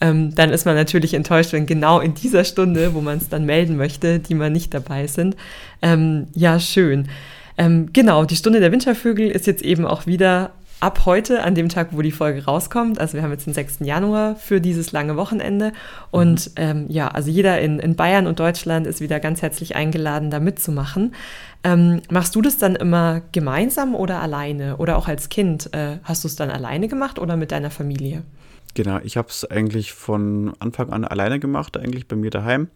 ähm, 0.00 0.34
dann 0.34 0.48
ist 0.48 0.64
man 0.64 0.74
natürlich 0.74 1.12
enttäuscht, 1.12 1.52
wenn 1.52 1.66
genau 1.66 2.00
in 2.00 2.14
dieser 2.14 2.44
Stunde, 2.44 2.94
wo 2.94 3.02
man 3.02 3.18
es 3.18 3.28
dann 3.28 3.44
melden 3.44 3.76
möchte, 3.76 4.20
die 4.20 4.34
man 4.34 4.52
nicht 4.52 4.72
dabei 4.72 5.06
sind. 5.06 5.36
Ähm, 5.82 6.26
ja, 6.34 6.58
schön. 6.60 7.08
Ähm, 7.58 7.90
genau, 7.92 8.24
die 8.24 8.36
Stunde 8.36 8.60
der 8.60 8.72
Wintervögel 8.72 9.30
ist 9.30 9.46
jetzt 9.46 9.62
eben 9.62 9.86
auch 9.86 10.06
wieder 10.06 10.52
ab 10.80 11.04
heute, 11.04 11.42
an 11.42 11.54
dem 11.54 11.68
Tag, 11.68 11.88
wo 11.92 12.02
die 12.02 12.10
Folge 12.10 12.44
rauskommt. 12.44 12.98
Also 12.98 13.14
wir 13.14 13.22
haben 13.22 13.30
jetzt 13.30 13.46
den 13.46 13.52
6. 13.52 13.80
Januar 13.80 14.34
für 14.34 14.60
dieses 14.60 14.92
lange 14.92 15.16
Wochenende. 15.16 15.72
Und 16.10 16.46
mhm. 16.46 16.52
ähm, 16.56 16.86
ja, 16.88 17.08
also 17.08 17.30
jeder 17.30 17.60
in, 17.60 17.78
in 17.78 17.96
Bayern 17.96 18.26
und 18.26 18.40
Deutschland 18.40 18.86
ist 18.86 19.00
wieder 19.00 19.20
ganz 19.20 19.42
herzlich 19.42 19.76
eingeladen, 19.76 20.30
da 20.30 20.40
mitzumachen. 20.40 21.14
Ähm, 21.62 22.00
machst 22.10 22.34
du 22.34 22.40
das 22.40 22.56
dann 22.56 22.76
immer 22.76 23.20
gemeinsam 23.32 23.94
oder 23.94 24.20
alleine? 24.22 24.78
Oder 24.78 24.96
auch 24.96 25.06
als 25.06 25.28
Kind? 25.28 25.72
Äh, 25.74 25.98
hast 26.02 26.24
du 26.24 26.28
es 26.28 26.36
dann 26.36 26.50
alleine 26.50 26.88
gemacht 26.88 27.18
oder 27.18 27.36
mit 27.36 27.52
deiner 27.52 27.70
Familie? 27.70 28.22
Genau, 28.74 29.00
ich 29.02 29.16
habe 29.16 29.28
es 29.28 29.44
eigentlich 29.44 29.92
von 29.92 30.52
Anfang 30.60 30.90
an 30.90 31.04
alleine 31.04 31.40
gemacht, 31.40 31.76
eigentlich 31.76 32.06
bei 32.06 32.16
mir 32.16 32.30
daheim. 32.30 32.68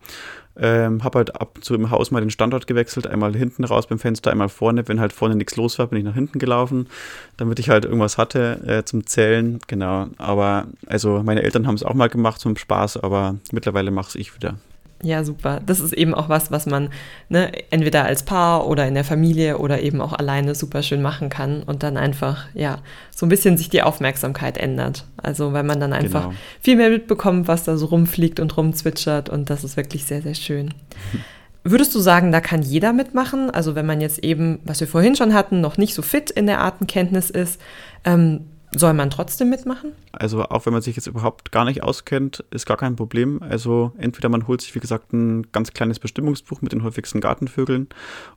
Ähm, 0.56 1.02
habe 1.02 1.18
halt 1.18 1.40
ab 1.40 1.58
zu 1.62 1.74
im 1.74 1.90
Haus 1.90 2.10
mal 2.10 2.20
den 2.20 2.30
Standort 2.30 2.66
gewechselt, 2.66 3.06
einmal 3.06 3.34
hinten 3.34 3.64
raus 3.64 3.86
beim 3.86 3.98
Fenster, 3.98 4.30
einmal 4.30 4.48
vorne. 4.48 4.86
Wenn 4.86 5.00
halt 5.00 5.12
vorne 5.12 5.34
nichts 5.34 5.56
los 5.56 5.78
war, 5.78 5.88
bin 5.88 5.98
ich 5.98 6.04
nach 6.04 6.14
hinten 6.14 6.38
gelaufen, 6.38 6.88
damit 7.36 7.58
ich 7.58 7.70
halt 7.70 7.84
irgendwas 7.84 8.18
hatte 8.18 8.60
äh, 8.66 8.84
zum 8.84 9.06
Zählen. 9.06 9.58
Genau, 9.66 10.06
aber 10.18 10.66
also 10.86 11.22
meine 11.24 11.42
Eltern 11.42 11.66
haben 11.66 11.74
es 11.74 11.82
auch 11.82 11.94
mal 11.94 12.08
gemacht 12.08 12.40
zum 12.40 12.56
Spaß, 12.56 12.98
aber 12.98 13.36
mittlerweile 13.52 13.90
mache 13.90 14.18
ich 14.18 14.34
wieder. 14.34 14.56
Ja, 15.04 15.22
super. 15.22 15.60
Das 15.64 15.80
ist 15.80 15.92
eben 15.92 16.14
auch 16.14 16.30
was, 16.30 16.50
was 16.50 16.64
man 16.64 16.88
ne, 17.28 17.52
entweder 17.70 18.06
als 18.06 18.22
Paar 18.22 18.66
oder 18.66 18.88
in 18.88 18.94
der 18.94 19.04
Familie 19.04 19.58
oder 19.58 19.82
eben 19.82 20.00
auch 20.00 20.14
alleine 20.14 20.54
super 20.54 20.82
schön 20.82 21.02
machen 21.02 21.28
kann 21.28 21.62
und 21.62 21.82
dann 21.82 21.98
einfach, 21.98 22.46
ja, 22.54 22.78
so 23.14 23.26
ein 23.26 23.28
bisschen 23.28 23.58
sich 23.58 23.68
die 23.68 23.82
Aufmerksamkeit 23.82 24.56
ändert. 24.56 25.04
Also, 25.18 25.52
weil 25.52 25.62
man 25.62 25.78
dann 25.78 25.92
einfach 25.92 26.28
genau. 26.28 26.34
viel 26.60 26.76
mehr 26.76 26.88
mitbekommt, 26.88 27.48
was 27.48 27.64
da 27.64 27.76
so 27.76 27.86
rumfliegt 27.86 28.40
und 28.40 28.56
rumzwitschert 28.56 29.28
und 29.28 29.50
das 29.50 29.62
ist 29.62 29.76
wirklich 29.76 30.06
sehr, 30.06 30.22
sehr 30.22 30.34
schön. 30.34 30.72
Würdest 31.66 31.94
du 31.94 32.00
sagen, 32.00 32.32
da 32.32 32.40
kann 32.40 32.60
jeder 32.60 32.92
mitmachen? 32.92 33.50
Also 33.50 33.74
wenn 33.74 33.86
man 33.86 34.02
jetzt 34.02 34.22
eben, 34.22 34.58
was 34.64 34.80
wir 34.80 34.86
vorhin 34.86 35.16
schon 35.16 35.32
hatten, 35.32 35.62
noch 35.62 35.78
nicht 35.78 35.94
so 35.94 36.02
fit 36.02 36.30
in 36.30 36.46
der 36.46 36.60
Artenkenntnis 36.60 37.30
ist, 37.30 37.58
ähm, 38.04 38.40
soll 38.78 38.92
man 38.94 39.10
trotzdem 39.10 39.50
mitmachen? 39.50 39.92
Also 40.12 40.42
auch 40.44 40.66
wenn 40.66 40.72
man 40.72 40.82
sich 40.82 40.96
jetzt 40.96 41.06
überhaupt 41.06 41.52
gar 41.52 41.64
nicht 41.64 41.82
auskennt, 41.82 42.44
ist 42.50 42.66
gar 42.66 42.76
kein 42.76 42.96
Problem. 42.96 43.42
Also 43.42 43.92
entweder 43.98 44.28
man 44.28 44.46
holt 44.46 44.60
sich, 44.60 44.74
wie 44.74 44.80
gesagt, 44.80 45.12
ein 45.12 45.50
ganz 45.52 45.72
kleines 45.72 45.98
Bestimmungsbuch 45.98 46.62
mit 46.62 46.72
den 46.72 46.82
häufigsten 46.82 47.20
Gartenvögeln 47.20 47.88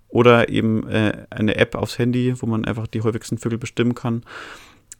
oder 0.09 0.49
eben 0.49 0.87
äh, 0.87 1.25
eine 1.29 1.55
App 1.55 1.75
aufs 1.75 1.97
Handy, 1.97 2.33
wo 2.41 2.45
man 2.45 2.65
einfach 2.65 2.87
die 2.87 3.01
häufigsten 3.01 3.37
Vögel 3.37 3.57
bestimmen 3.57 3.95
kann. 3.95 4.23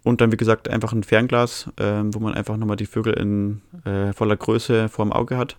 Und 0.04 0.22
dann, 0.22 0.32
wie 0.32 0.38
gesagt, 0.38 0.70
einfach 0.70 0.94
ein 0.94 1.04
Fernglas, 1.04 1.70
äh, 1.78 2.02
wo 2.06 2.20
man 2.20 2.34
einfach 2.34 2.56
nochmal 2.58 2.78
die 2.78 2.86
Vögel 2.86 3.14
in 3.14 3.62
äh, 3.84 4.14
voller 4.14 4.38
Größe 4.38 4.90
vor 4.90 5.06
dem 5.06 5.12
Auge 5.12 5.38
hat. 5.38 5.58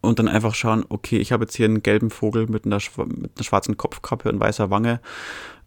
Und 0.00 0.18
dann 0.18 0.28
einfach 0.28 0.54
schauen, 0.54 0.84
okay, 0.88 1.16
ich 1.16 1.32
habe 1.32 1.44
jetzt 1.44 1.56
hier 1.56 1.64
einen 1.64 1.82
gelben 1.82 2.10
Vogel 2.10 2.46
mit 2.46 2.66
einer, 2.66 2.78
mit 3.06 3.32
einer 3.36 3.44
schwarzen 3.44 3.76
Kopfkappe 3.76 4.30
und 4.30 4.38
weißer 4.38 4.70
Wange 4.70 5.00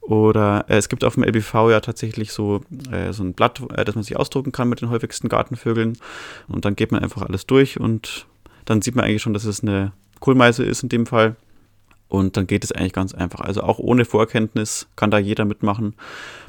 oder 0.07 0.63
äh, 0.69 0.77
es 0.77 0.87
gibt 0.87 1.03
auf 1.03 1.15
dem 1.15 1.23
LBV 1.23 1.69
ja 1.69 1.81
tatsächlich 1.81 2.31
so, 2.31 2.61
äh, 2.91 3.11
so 3.11 3.23
ein 3.23 3.33
Blatt, 3.33 3.61
äh, 3.75 3.83
das 3.83 3.95
man 3.95 4.05
sich 4.05 4.15
ausdrucken 4.15 4.53
kann 4.53 4.69
mit 4.69 4.79
den 4.79 4.89
häufigsten 4.89 5.27
Gartenvögeln. 5.27 5.97
Und 6.47 6.63
dann 6.63 6.77
geht 6.77 6.93
man 6.93 7.03
einfach 7.03 7.23
alles 7.23 7.45
durch 7.45 7.77
und 7.77 8.25
dann 8.63 8.81
sieht 8.81 8.95
man 8.95 9.03
eigentlich 9.03 9.21
schon, 9.21 9.33
dass 9.33 9.43
es 9.43 9.61
eine 9.61 9.91
Kohlmeise 10.21 10.63
ist 10.63 10.81
in 10.81 10.89
dem 10.89 11.05
Fall. 11.05 11.35
Und 12.07 12.37
dann 12.37 12.47
geht 12.47 12.63
es 12.63 12.71
eigentlich 12.71 12.93
ganz 12.93 13.13
einfach. 13.13 13.41
Also 13.41 13.63
auch 13.63 13.79
ohne 13.79 14.05
Vorkenntnis 14.05 14.87
kann 14.95 15.11
da 15.11 15.17
jeder 15.17 15.43
mitmachen. 15.43 15.93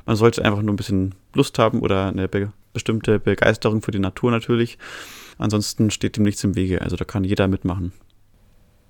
Man 0.07 0.15
sollte 0.15 0.45
einfach 0.45 0.63
nur 0.63 0.73
ein 0.73 0.77
bisschen 0.77 1.17
Lust 1.35 1.59
haben 1.59 1.81
oder 1.81 2.07
eine 2.07 2.29
be 2.29 2.53
bestimmte 2.73 3.19
Begeisterung 3.19 3.83
für 3.83 3.91
die 3.91 3.99
Natur 3.99 4.31
natürlich. 4.31 4.79
Ansonsten 5.37 5.91
steht 5.91 6.17
dem 6.17 6.23
nichts 6.23 6.45
im 6.45 6.55
Wege. 6.55 6.81
Also 6.83 6.95
da 6.95 7.05
kann 7.05 7.25
jeder 7.25 7.49
mitmachen. 7.49 7.93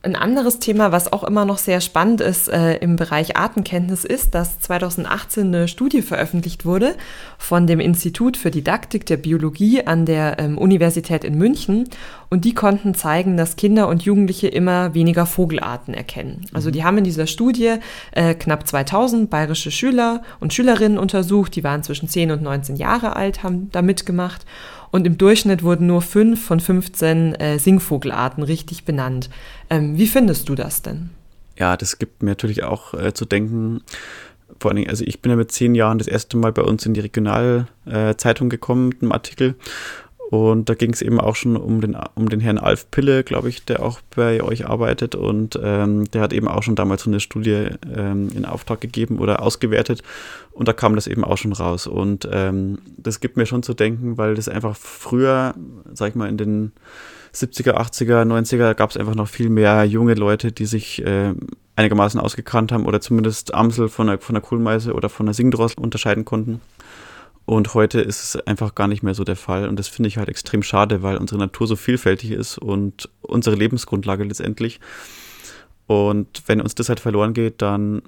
Ein 0.08 0.16
anderes 0.16 0.58
Thema, 0.58 0.90
was 0.90 1.12
auch 1.12 1.22
immer 1.22 1.44
noch 1.44 1.58
sehr 1.58 1.82
spannend 1.82 2.22
ist 2.22 2.48
äh, 2.48 2.76
im 2.76 2.96
Bereich 2.96 3.36
Artenkenntnis, 3.36 4.06
ist, 4.06 4.34
dass 4.34 4.58
2018 4.58 5.48
eine 5.48 5.68
Studie 5.68 6.00
veröffentlicht 6.00 6.64
wurde 6.64 6.94
von 7.36 7.66
dem 7.66 7.78
Institut 7.78 8.38
für 8.38 8.50
Didaktik 8.50 9.04
der 9.04 9.18
Biologie 9.18 9.86
an 9.86 10.06
der 10.06 10.38
ähm, 10.38 10.56
Universität 10.56 11.24
in 11.24 11.36
München. 11.36 11.90
Und 12.30 12.46
die 12.46 12.54
konnten 12.54 12.94
zeigen, 12.94 13.36
dass 13.36 13.56
Kinder 13.56 13.86
und 13.86 14.02
Jugendliche 14.02 14.48
immer 14.48 14.94
weniger 14.94 15.26
Vogelarten 15.26 15.92
erkennen. 15.92 16.46
Also 16.54 16.70
die 16.70 16.84
haben 16.84 16.96
in 16.96 17.04
dieser 17.04 17.26
Studie 17.26 17.74
äh, 18.12 18.32
knapp 18.32 18.66
2000 18.66 19.28
bayerische 19.28 19.70
Schüler 19.70 20.22
und 20.40 20.54
Schülerinnen 20.54 20.96
untersucht. 20.96 21.54
Die 21.54 21.64
waren 21.64 21.82
zwischen 21.82 22.08
10 22.08 22.30
und 22.30 22.40
19 22.40 22.76
Jahre 22.76 23.14
alt, 23.14 23.42
haben 23.42 23.68
da 23.72 23.82
mitgemacht 23.82 24.46
und 24.90 25.06
im 25.06 25.18
Durchschnitt 25.18 25.62
wurden 25.62 25.86
nur 25.86 26.02
fünf 26.02 26.44
von 26.44 26.60
15 26.60 27.34
äh, 27.34 27.58
Singvogelarten 27.58 28.42
richtig 28.42 28.84
benannt. 28.84 29.30
Ähm, 29.70 29.98
wie 29.98 30.06
findest 30.06 30.48
du 30.48 30.54
das 30.54 30.82
denn? 30.82 31.10
Ja, 31.58 31.76
das 31.76 31.98
gibt 31.98 32.22
mir 32.22 32.30
natürlich 32.30 32.62
auch 32.62 32.94
äh, 32.94 33.12
zu 33.12 33.24
denken. 33.24 33.82
Vor 34.60 34.70
allen 34.70 34.76
Dingen, 34.76 34.90
also 34.90 35.04
ich 35.04 35.20
bin 35.20 35.30
ja 35.30 35.36
mit 35.36 35.52
zehn 35.52 35.74
Jahren 35.74 35.98
das 35.98 36.06
erste 36.06 36.36
Mal 36.36 36.52
bei 36.52 36.62
uns 36.62 36.86
in 36.86 36.94
die 36.94 37.00
Regionalzeitung 37.00 38.46
äh, 38.46 38.50
gekommen 38.50 38.88
mit 38.88 39.02
einem 39.02 39.12
Artikel 39.12 39.56
und 40.30 40.68
da 40.68 40.74
ging 40.74 40.92
es 40.92 41.00
eben 41.00 41.18
auch 41.18 41.36
schon 41.36 41.56
um 41.56 41.80
den, 41.80 41.96
um 42.14 42.28
den 42.28 42.40
Herrn 42.40 42.58
Alf 42.58 42.90
Pille, 42.90 43.24
glaube 43.24 43.48
ich, 43.48 43.64
der 43.64 43.82
auch 43.82 44.00
bei 44.14 44.42
euch 44.42 44.66
arbeitet. 44.66 45.14
Und 45.14 45.58
ähm, 45.62 46.04
der 46.10 46.20
hat 46.20 46.34
eben 46.34 46.48
auch 46.48 46.62
schon 46.62 46.76
damals 46.76 47.04
so 47.04 47.10
eine 47.10 47.20
Studie 47.20 47.68
ähm, 47.96 48.28
in 48.34 48.44
Auftrag 48.44 48.82
gegeben 48.82 49.20
oder 49.20 49.40
ausgewertet. 49.40 50.02
Und 50.52 50.68
da 50.68 50.74
kam 50.74 50.96
das 50.96 51.06
eben 51.06 51.24
auch 51.24 51.38
schon 51.38 51.54
raus. 51.54 51.86
Und 51.86 52.28
ähm, 52.30 52.76
das 52.98 53.20
gibt 53.20 53.38
mir 53.38 53.46
schon 53.46 53.62
zu 53.62 53.72
denken, 53.72 54.18
weil 54.18 54.34
das 54.34 54.50
einfach 54.50 54.76
früher, 54.76 55.54
sag 55.94 56.10
ich 56.10 56.14
mal, 56.14 56.28
in 56.28 56.36
den 56.36 56.72
70er, 57.34 57.78
80er, 57.78 58.24
90er 58.24 58.74
gab 58.74 58.90
es 58.90 58.98
einfach 58.98 59.14
noch 59.14 59.28
viel 59.28 59.48
mehr 59.48 59.84
junge 59.84 60.12
Leute, 60.12 60.52
die 60.52 60.66
sich 60.66 61.02
äh, 61.06 61.32
einigermaßen 61.74 62.20
ausgekannt 62.20 62.70
haben 62.70 62.84
oder 62.84 63.00
zumindest 63.00 63.54
Amsel 63.54 63.88
von 63.88 64.08
der, 64.08 64.18
von 64.18 64.34
der 64.34 64.42
Kohlmeise 64.42 64.92
oder 64.92 65.08
von 65.08 65.24
der 65.24 65.34
Singdrossel 65.34 65.80
unterscheiden 65.80 66.26
konnten. 66.26 66.60
Und 67.48 67.72
heute 67.72 68.02
ist 68.02 68.22
es 68.22 68.46
einfach 68.46 68.74
gar 68.74 68.88
nicht 68.88 69.02
mehr 69.02 69.14
so 69.14 69.24
der 69.24 69.34
Fall. 69.34 69.70
Und 69.70 69.78
das 69.78 69.88
finde 69.88 70.08
ich 70.08 70.18
halt 70.18 70.28
extrem 70.28 70.62
schade, 70.62 71.02
weil 71.02 71.16
unsere 71.16 71.38
Natur 71.38 71.66
so 71.66 71.76
vielfältig 71.76 72.30
ist 72.30 72.58
und 72.58 73.08
unsere 73.22 73.56
Lebensgrundlage 73.56 74.22
letztendlich. 74.24 74.80
Und 75.86 76.42
wenn 76.44 76.60
uns 76.60 76.74
das 76.74 76.90
halt 76.90 77.00
verloren 77.00 77.32
geht, 77.32 77.62
dann 77.62 78.02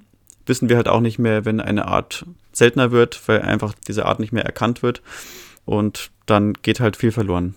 wissen 0.45 0.69
wir 0.69 0.77
halt 0.77 0.89
auch 0.89 1.01
nicht 1.01 1.19
mehr, 1.19 1.47
wenn 1.47 1.59
eine 1.59 1.89
Art 1.89 2.27
seltener 2.53 2.91
wird, 2.91 3.27
weil 3.29 3.41
einfach 3.41 3.73
diese 3.89 4.05
Art 4.05 4.21
nicht 4.21 4.35
mehr 4.35 4.45
erkannt 4.45 4.83
wird. 4.83 5.01
Und 5.65 6.11
dann 6.27 6.53
geht 6.53 6.81
halt 6.81 6.99
viel 6.99 7.11
verloren. 7.11 7.55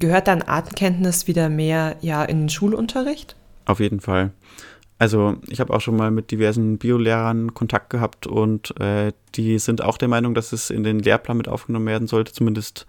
Gehört 0.00 0.26
dann 0.26 0.40
Artenkenntnis 0.40 1.26
wieder 1.26 1.50
mehr 1.50 1.96
ja 2.00 2.24
in 2.24 2.38
den 2.38 2.48
Schulunterricht? 2.48 3.36
Auf 3.66 3.78
jeden 3.78 4.00
Fall. 4.00 4.32
Also 5.02 5.34
ich 5.48 5.58
habe 5.58 5.74
auch 5.74 5.80
schon 5.80 5.96
mal 5.96 6.12
mit 6.12 6.30
diversen 6.30 6.78
Biolehrern 6.78 7.54
Kontakt 7.54 7.90
gehabt 7.90 8.28
und 8.28 8.78
äh, 8.78 9.10
die 9.34 9.58
sind 9.58 9.82
auch 9.82 9.98
der 9.98 10.06
Meinung, 10.06 10.32
dass 10.32 10.52
es 10.52 10.70
in 10.70 10.84
den 10.84 11.00
Lehrplan 11.00 11.38
mit 11.38 11.48
aufgenommen 11.48 11.86
werden 11.86 12.06
sollte, 12.06 12.32
zumindest 12.32 12.86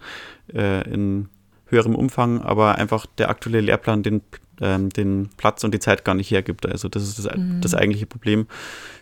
äh, 0.54 0.88
in 0.88 1.28
höherem 1.66 1.96
Umfang, 1.96 2.40
aber 2.40 2.76
einfach 2.76 3.06
der 3.18 3.30
aktuelle 3.30 3.60
Lehrplan, 3.60 4.04
den 4.04 4.20
ähm, 4.60 4.90
den 4.90 5.28
Platz 5.36 5.64
und 5.64 5.74
die 5.74 5.80
Zeit 5.80 6.04
gar 6.04 6.14
nicht 6.14 6.30
hergibt. 6.30 6.66
Also 6.66 6.88
das 6.88 7.02
ist 7.02 7.18
das, 7.18 7.36
mhm. 7.36 7.60
das 7.60 7.74
eigentliche 7.74 8.06
Problem. 8.06 8.46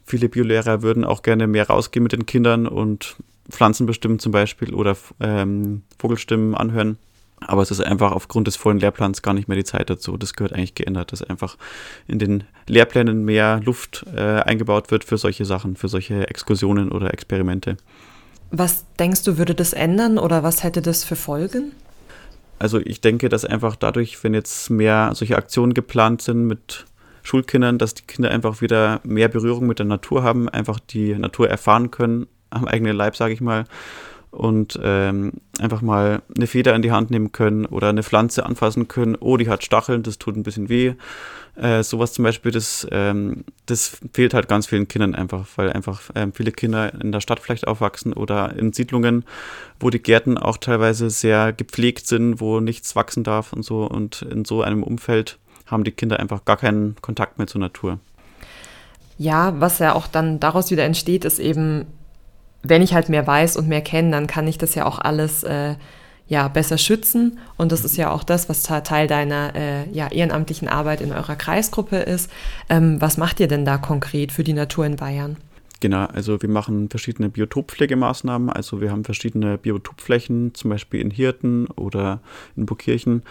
Viele 0.07 0.31
Biolehrer 0.31 0.81
würden 0.81 1.05
auch 1.05 1.21
gerne 1.21 1.47
mehr 1.47 1.67
rausgehen 1.67 2.03
mit 2.03 2.13
den 2.13 2.25
Kindern 2.25 2.67
und 2.67 3.17
Pflanzen 3.51 3.85
bestimmen 3.85 4.21
zum 4.21 4.33
Beispiel 4.33 4.73
oder 4.73 4.97
ähm, 5.21 5.83
Vogelstimmen 5.99 6.55
anhören. 6.55 6.97
Aber 7.47 7.63
es 7.63 7.71
ist 7.71 7.81
einfach 7.81 8.13
aufgrund 8.13 8.47
des 8.47 8.57
vollen 8.57 8.79
Lehrplans 8.79 9.23
gar 9.23 9.35
nicht 9.35 9.49
mehr 9.49 9.57
die 9.57 9.65
Zeit 9.65 9.91
dazu. 9.91 10.17
Das 10.17 10.35
gehört 10.35 10.53
eigentlich 10.53 10.75
geändert, 10.75 11.13
dass 11.13 11.23
einfach 11.23 11.57
in 12.07 12.19
den 12.19 12.45
Lehrplänen 12.67 13.25
mehr 13.25 13.61
Luft 13.65 14.05
äh, 14.15 14.41
eingebaut 14.41 14.91
wird 14.91 15.05
für 15.05 15.19
solche 15.19 15.45
Sachen, 15.45 15.77
für 15.77 15.89
solche 15.89 16.29
Exkursionen 16.29 16.93
oder 16.93 17.13
Experimente. 17.13 17.77
Was 18.51 18.85
denkst 18.99 19.25
du, 19.25 19.39
würde 19.39 19.55
das 19.55 19.73
ändern 19.73 20.19
oder 20.19 20.43
was 20.43 20.63
hätte 20.63 20.83
das 20.83 21.05
für 21.05 21.17
Folgen? 21.17 21.73
Also 22.59 22.79
ich 22.79 23.01
denke, 23.01 23.29
dass 23.29 23.45
einfach 23.45 23.77
dadurch, 23.77 24.23
wenn 24.23 24.35
jetzt 24.35 24.71
mehr 24.71 25.11
solche 25.15 25.37
Aktionen 25.37 25.75
geplant 25.75 26.23
sind 26.23 26.47
mit 26.47 26.85
Schulkindern, 27.23 27.79
dass 27.79 27.95
die 27.95 28.05
Kinder 28.05 28.31
einfach 28.31 28.61
wieder 28.61 29.01
mehr 29.05 29.29
Berührung 29.29 29.67
mit 29.67 29.79
der 29.79 29.87
Natur 29.87 30.23
haben, 30.23 30.49
einfach 30.49 30.79
die 30.79 31.15
Natur 31.15 31.49
erfahren 31.49 31.91
können, 31.91 32.27
am 32.51 32.67
eigenen 32.67 32.97
Leib, 32.97 33.17
sage 33.17 33.33
ich 33.33 33.41
mal, 33.41 33.65
und 34.33 34.81
ähm, 34.83 35.35
einfach 35.61 35.83
mal 35.83 36.23
eine 36.35 36.47
Feder 36.47 36.75
in 36.75 36.81
die 36.83 36.91
Hand 36.91 37.11
nehmen 37.11 37.33
können 37.33 37.67
oder 37.67 37.91
eine 37.91 38.03
Pflanze 38.03 38.47
anfassen 38.47 38.89
können. 38.89 39.15
Oh, 39.21 39.37
die 39.37 39.49
hat 39.49 39.63
Stacheln, 39.63 40.03
das 40.03 40.19
tut 40.19 40.37
ein 40.37 40.43
bisschen 40.43 40.71
weh. 40.71 40.95
Äh, 41.55 41.83
sowas 41.83 42.15
zum 42.15 42.25
Beispiel, 42.25 42.51
das, 42.51 42.87
ähm, 42.91 43.45
das 43.67 43.99
fehlt 44.15 44.33
halt 44.33 44.49
ganz 44.49 44.67
vielen 44.67 44.89
Kindern 44.89 45.15
einfach, 45.15 45.47
weil 45.57 45.71
einfach 45.71 46.01
ähm, 46.15 46.33
viele 46.33 46.51
Kinder 46.51 46.95
in 46.95 47.13
der 47.13 47.21
Stadt 47.21 47.41
vielleicht 47.41 47.69
aufwachsen 47.69 48.15
oder 48.15 48.57
in 48.57 48.73
Siedlungen, 48.73 49.27
wo 49.79 49.91
die 49.91 50.03
Gärten 50.03 50.39
auch 50.39 50.57
teilweise 50.57 51.11
sehr 51.11 51.53
gepflegt 51.53 52.07
sind, 52.07 52.41
wo 52.41 52.61
nichts 52.61 52.97
wachsen 52.97 53.25
darf 53.25 53.53
und 53.53 53.67
so. 53.67 53.85
Und 53.85 54.23
in 54.23 54.47
so 54.47 54.63
einem 54.63 54.83
Umfeld 54.83 55.39
haben 55.67 55.85
die 55.85 55.93
Kinder 55.93 56.19
einfach 56.19 56.47
gar 56.47 56.57
keinen 56.57 56.97
Kontakt 57.03 57.37
mehr 57.37 57.47
zur 57.47 57.61
Natur. 57.61 57.99
Ja, 59.19 59.61
was 59.61 59.79
ja 59.79 59.95
auch 59.95 60.07
dann 60.07 60.41
daraus 60.41 60.71
wieder 60.71 60.85
entsteht, 60.85 61.27
ist 61.27 61.39
eben 61.39 61.87
wenn 62.63 62.83
ich 62.83 62.95
halt 62.95 63.09
mehr 63.09 63.27
weiß 63.27 63.57
und 63.57 63.69
mehr 63.69 63.81
kenne, 63.81 64.11
dann 64.11 64.27
kann 64.27 64.47
ich 64.47 64.59
das 64.59 64.75
ja 64.75 64.87
auch 64.87 64.99
alles 64.99 65.43
äh, 65.43 65.75
ja, 66.29 66.49
besser 66.49 66.79
schützen. 66.79 67.39
Und 67.57 67.73
das 67.73 67.85
ist 67.85 67.97
ja 67.97 68.11
auch 68.11 68.25
das, 68.25 68.49
was 68.49 68.63
Teil 68.63 69.07
deiner 69.07 69.55
äh, 69.55 69.91
ja, 69.91 70.09
ehrenamtlichen 70.09 70.69
Arbeit 70.69 71.01
in 71.01 71.13
eurer 71.13 71.37
Kreisgruppe 71.37 71.97
ist. 71.97 72.31
Ähm, 72.69 73.01
was 73.01 73.19
macht 73.19 73.41
ihr 73.41 73.49
denn 73.49 73.65
da 73.65 73.79
konkret 73.79 74.33
für 74.33 74.45
die 74.45 74.53
Natur 74.55 74.87
in 74.87 74.97
Bayern? 74.97 75.37
Genau, 75.81 76.07
also 76.07 76.41
wir 76.41 76.49
machen 76.49 76.89
verschiedene 76.91 77.29
Biotoppflegemaßnahmen. 77.29 78.51
Also 78.51 78.81
wir 78.81 78.93
haben 78.93 79.05
verschiedene 79.05 79.59
Biotopflächen, 79.59 80.55
zum 80.55 80.71
Beispiel 80.71 81.01
in 81.01 81.11
Hirten 81.11 81.67
oder 81.67 82.21
in 82.57 82.67
Burgkirchen. 82.67 83.25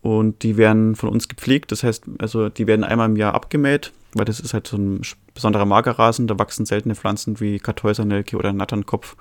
Und 0.00 0.42
die 0.42 0.56
werden 0.56 0.96
von 0.96 1.10
uns 1.10 1.28
gepflegt. 1.28 1.70
Das 1.72 1.82
heißt, 1.82 2.04
also 2.18 2.48
die 2.48 2.66
werden 2.66 2.84
einmal 2.84 3.10
im 3.10 3.16
Jahr 3.16 3.34
abgemäht, 3.34 3.92
weil 4.14 4.24
das 4.24 4.40
ist 4.40 4.54
halt 4.54 4.66
so 4.66 4.76
ein 4.76 5.02
besonderer 5.34 5.66
Magerrasen. 5.66 6.26
Da 6.26 6.38
wachsen 6.38 6.66
seltene 6.66 6.94
Pflanzen 6.94 7.40
wie 7.40 7.58
Kartäusernelke 7.58 8.36
oder 8.36 8.52
Natternkopf. 8.52 9.16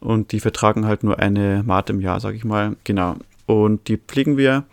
Und 0.00 0.32
die 0.32 0.40
vertragen 0.40 0.86
halt 0.86 1.02
nur 1.02 1.18
eine 1.18 1.62
Maat 1.64 1.90
im 1.90 2.00
Jahr, 2.00 2.20
sag 2.20 2.34
ich 2.34 2.44
mal. 2.44 2.76
Genau. 2.84 3.16
Und 3.46 3.88
die 3.88 3.96
pflegen 3.96 4.36
wir. 4.36 4.64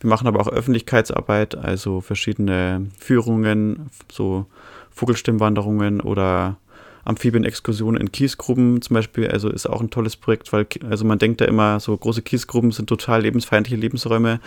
Wir 0.00 0.10
machen 0.10 0.26
aber 0.26 0.40
auch 0.40 0.48
Öffentlichkeitsarbeit, 0.48 1.56
also 1.56 2.00
verschiedene 2.00 2.88
Führungen, 2.98 3.90
so 4.10 4.46
Vogelstimmwanderungen 4.90 6.00
oder 6.00 6.56
Amphibienexkursionen 7.04 8.00
in 8.00 8.10
Kiesgruben 8.10 8.82
zum 8.82 8.94
Beispiel, 8.94 9.28
also 9.28 9.48
ist 9.48 9.66
auch 9.66 9.80
ein 9.80 9.90
tolles 9.90 10.16
Projekt, 10.16 10.52
weil 10.52 10.66
also 10.90 11.04
man 11.04 11.20
denkt 11.20 11.40
da 11.40 11.44
immer, 11.44 11.78
so 11.78 11.96
große 11.96 12.22
Kiesgruben 12.22 12.72
sind 12.72 12.88
total 12.88 13.22
lebensfeindliche 13.22 13.80
Lebensräume. 13.80 14.40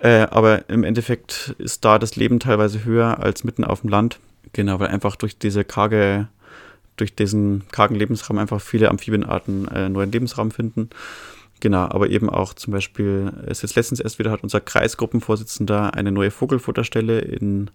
Äh, 0.00 0.26
aber 0.30 0.68
im 0.68 0.84
Endeffekt 0.84 1.54
ist 1.58 1.84
da 1.84 1.98
das 1.98 2.16
Leben 2.16 2.40
teilweise 2.40 2.84
höher 2.84 3.20
als 3.20 3.44
mitten 3.44 3.64
auf 3.64 3.80
dem 3.80 3.90
Land. 3.90 4.20
Genau, 4.52 4.78
weil 4.80 4.88
einfach 4.88 5.16
durch 5.16 5.38
diese 5.38 5.64
karge, 5.64 6.28
durch 6.96 7.14
diesen 7.14 7.64
kargen 7.70 7.94
Lebensraum 7.94 8.38
einfach 8.38 8.60
viele 8.60 8.90
Amphibienarten 8.90 9.68
äh, 9.68 9.88
neuen 9.88 10.12
Lebensraum 10.12 10.50
finden. 10.50 10.90
Genau, 11.60 11.82
aber 11.82 12.08
eben 12.10 12.30
auch 12.30 12.54
zum 12.54 12.72
Beispiel, 12.72 13.32
es 13.46 13.64
ist 13.64 13.74
letztens 13.74 13.98
erst 13.98 14.20
wieder, 14.20 14.30
hat 14.30 14.44
unser 14.44 14.60
Kreisgruppenvorsitzender 14.60 15.94
eine 15.94 16.12
neue 16.12 16.30
Vogelfutterstelle 16.30 17.18
in 17.18 17.70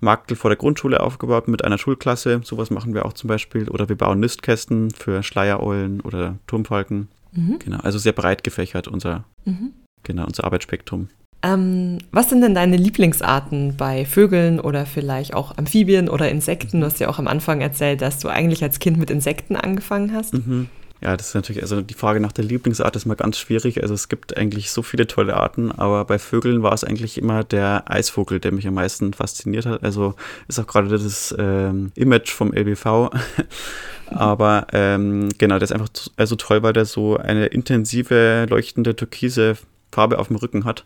Marktl 0.00 0.36
vor 0.36 0.50
der 0.50 0.58
Grundschule 0.58 1.00
aufgebaut 1.00 1.48
mit 1.48 1.64
einer 1.64 1.78
Schulklasse. 1.78 2.42
Sowas 2.44 2.70
machen 2.70 2.92
wir 2.92 3.06
auch 3.06 3.14
zum 3.14 3.28
Beispiel. 3.28 3.70
Oder 3.70 3.88
wir 3.88 3.96
bauen 3.96 4.20
Nistkästen 4.20 4.90
für 4.90 5.22
Schleiereulen 5.22 6.02
oder 6.02 6.36
Turmfalken. 6.46 7.08
Mhm. 7.32 7.58
Genau, 7.58 7.78
also 7.78 7.98
sehr 7.98 8.12
breit 8.12 8.44
gefächert 8.44 8.88
unser, 8.88 9.24
mhm. 9.46 9.72
genau, 10.02 10.26
unser 10.26 10.44
Arbeitsspektrum. 10.44 11.08
Ähm, 11.44 11.98
was 12.12 12.30
sind 12.30 12.40
denn 12.40 12.54
deine 12.54 12.76
Lieblingsarten 12.76 13.76
bei 13.76 14.04
Vögeln 14.04 14.60
oder 14.60 14.86
vielleicht 14.86 15.34
auch 15.34 15.56
Amphibien 15.58 16.08
oder 16.08 16.30
Insekten? 16.30 16.80
Du 16.80 16.86
hast 16.86 17.00
ja 17.00 17.08
auch 17.08 17.18
am 17.18 17.26
Anfang 17.26 17.60
erzählt, 17.60 18.00
dass 18.00 18.20
du 18.20 18.28
eigentlich 18.28 18.62
als 18.62 18.78
Kind 18.78 18.96
mit 18.96 19.10
Insekten 19.10 19.56
angefangen 19.56 20.12
hast. 20.12 20.34
Mhm. 20.34 20.68
Ja, 21.02 21.16
das 21.16 21.28
ist 21.28 21.34
natürlich, 21.34 21.62
also 21.62 21.80
die 21.80 21.94
Frage 21.94 22.20
nach 22.20 22.30
der 22.30 22.44
Lieblingsart 22.44 22.94
ist 22.94 23.06
mal 23.06 23.16
ganz 23.16 23.36
schwierig. 23.36 23.82
Also 23.82 23.92
es 23.92 24.08
gibt 24.08 24.36
eigentlich 24.36 24.70
so 24.70 24.82
viele 24.82 25.08
tolle 25.08 25.36
Arten, 25.36 25.72
aber 25.72 26.04
bei 26.04 26.20
Vögeln 26.20 26.62
war 26.62 26.72
es 26.72 26.84
eigentlich 26.84 27.18
immer 27.18 27.42
der 27.42 27.90
Eisvogel, 27.90 28.38
der 28.38 28.52
mich 28.52 28.68
am 28.68 28.74
meisten 28.74 29.12
fasziniert 29.12 29.66
hat. 29.66 29.82
Also 29.82 30.14
ist 30.46 30.60
auch 30.60 30.66
gerade 30.68 30.88
das 30.88 31.34
ähm, 31.36 31.90
Image 31.96 32.30
vom 32.30 32.52
LBV. 32.52 33.10
aber 34.10 34.68
ähm, 34.72 35.28
genau, 35.38 35.56
der 35.56 35.64
ist 35.64 35.72
einfach 35.72 35.90
also 36.16 36.36
toll, 36.36 36.62
weil 36.62 36.72
der 36.72 36.84
so 36.84 37.16
eine 37.16 37.46
intensive, 37.46 38.46
leuchtende, 38.48 38.94
türkise 38.94 39.56
Farbe 39.90 40.20
auf 40.20 40.28
dem 40.28 40.36
Rücken 40.36 40.64
hat. 40.64 40.84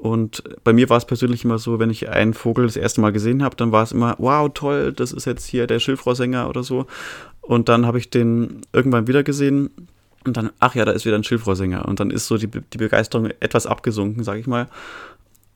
Und 0.00 0.42
bei 0.64 0.72
mir 0.72 0.88
war 0.88 0.96
es 0.96 1.04
persönlich 1.04 1.44
immer 1.44 1.58
so, 1.58 1.78
wenn 1.78 1.90
ich 1.90 2.08
einen 2.08 2.32
Vogel 2.32 2.64
das 2.64 2.76
erste 2.76 3.02
Mal 3.02 3.12
gesehen 3.12 3.42
habe, 3.42 3.54
dann 3.56 3.70
war 3.70 3.82
es 3.82 3.92
immer, 3.92 4.14
wow, 4.16 4.50
toll, 4.52 4.94
das 4.94 5.12
ist 5.12 5.26
jetzt 5.26 5.44
hier 5.44 5.66
der 5.66 5.78
Schilfrohrsänger 5.78 6.48
oder 6.48 6.62
so. 6.62 6.86
Und 7.42 7.68
dann 7.68 7.84
habe 7.84 7.98
ich 7.98 8.08
den 8.08 8.62
irgendwann 8.72 9.08
wieder 9.08 9.22
gesehen 9.22 9.68
und 10.24 10.38
dann, 10.38 10.52
ach 10.58 10.74
ja, 10.74 10.86
da 10.86 10.92
ist 10.92 11.04
wieder 11.04 11.16
ein 11.16 11.24
Schilfrohrsänger. 11.24 11.86
Und 11.86 12.00
dann 12.00 12.10
ist 12.10 12.28
so 12.28 12.38
die, 12.38 12.46
die 12.46 12.78
Begeisterung 12.78 13.26
etwas 13.40 13.66
abgesunken, 13.66 14.24
sage 14.24 14.40
ich 14.40 14.46
mal. 14.46 14.68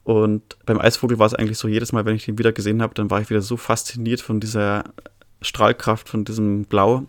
Und 0.02 0.42
beim 0.66 0.78
Eisvogel 0.78 1.18
war 1.18 1.26
es 1.26 1.34
eigentlich 1.34 1.56
so, 1.56 1.66
jedes 1.66 1.92
Mal, 1.92 2.04
wenn 2.04 2.14
ich 2.14 2.26
den 2.26 2.36
wieder 2.36 2.52
gesehen 2.52 2.82
habe, 2.82 2.92
dann 2.92 3.10
war 3.10 3.22
ich 3.22 3.30
wieder 3.30 3.40
so 3.40 3.56
fasziniert 3.56 4.20
von 4.20 4.40
dieser 4.40 4.84
Strahlkraft, 5.40 6.10
von 6.10 6.26
diesem 6.26 6.64
Blau. 6.64 7.04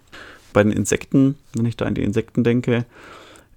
Bei 0.54 0.64
den 0.64 0.72
Insekten, 0.72 1.36
wenn 1.54 1.66
ich 1.66 1.76
da 1.76 1.84
an 1.84 1.96
die 1.96 2.04
Insekten 2.04 2.46
denke, 2.46 2.86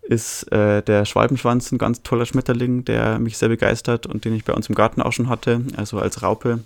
ist 0.08 0.50
äh, 0.52 0.82
der 0.82 1.04
Schwalbenschwanz 1.04 1.70
ein 1.70 1.78
ganz 1.78 2.02
toller 2.02 2.24
Schmetterling, 2.24 2.84
der 2.84 3.18
mich 3.18 3.36
sehr 3.36 3.50
begeistert 3.50 4.06
und 4.06 4.24
den 4.24 4.34
ich 4.34 4.44
bei 4.44 4.54
uns 4.54 4.68
im 4.68 4.74
Garten 4.74 5.02
auch 5.02 5.12
schon 5.12 5.28
hatte, 5.28 5.60
also 5.76 5.98
als 5.98 6.22
Raupe 6.22 6.60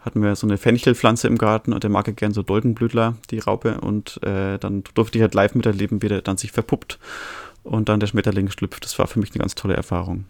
hatten 0.00 0.22
wir 0.22 0.34
so 0.34 0.46
eine 0.46 0.58
Fenchelpflanze 0.58 1.28
im 1.28 1.38
Garten 1.38 1.72
und 1.72 1.84
der 1.84 1.90
mag 1.90 2.14
gern 2.16 2.32
so 2.32 2.42
Doldenblütler, 2.42 3.14
die 3.30 3.38
Raupe. 3.38 3.80
Und 3.80 4.20
äh, 4.24 4.58
dann 4.58 4.82
durfte 4.94 5.16
ich 5.16 5.22
halt 5.22 5.34
live 5.34 5.54
miterleben, 5.54 6.02
wie 6.02 6.08
der 6.08 6.22
dann 6.22 6.36
sich 6.36 6.50
verpuppt 6.50 6.98
und 7.62 7.88
dann 7.88 8.00
der 8.00 8.08
Schmetterling 8.08 8.50
schlüpft. 8.50 8.84
Das 8.84 8.98
war 8.98 9.06
für 9.06 9.20
mich 9.20 9.30
eine 9.30 9.38
ganz 9.38 9.54
tolle 9.54 9.74
Erfahrung. 9.74 10.24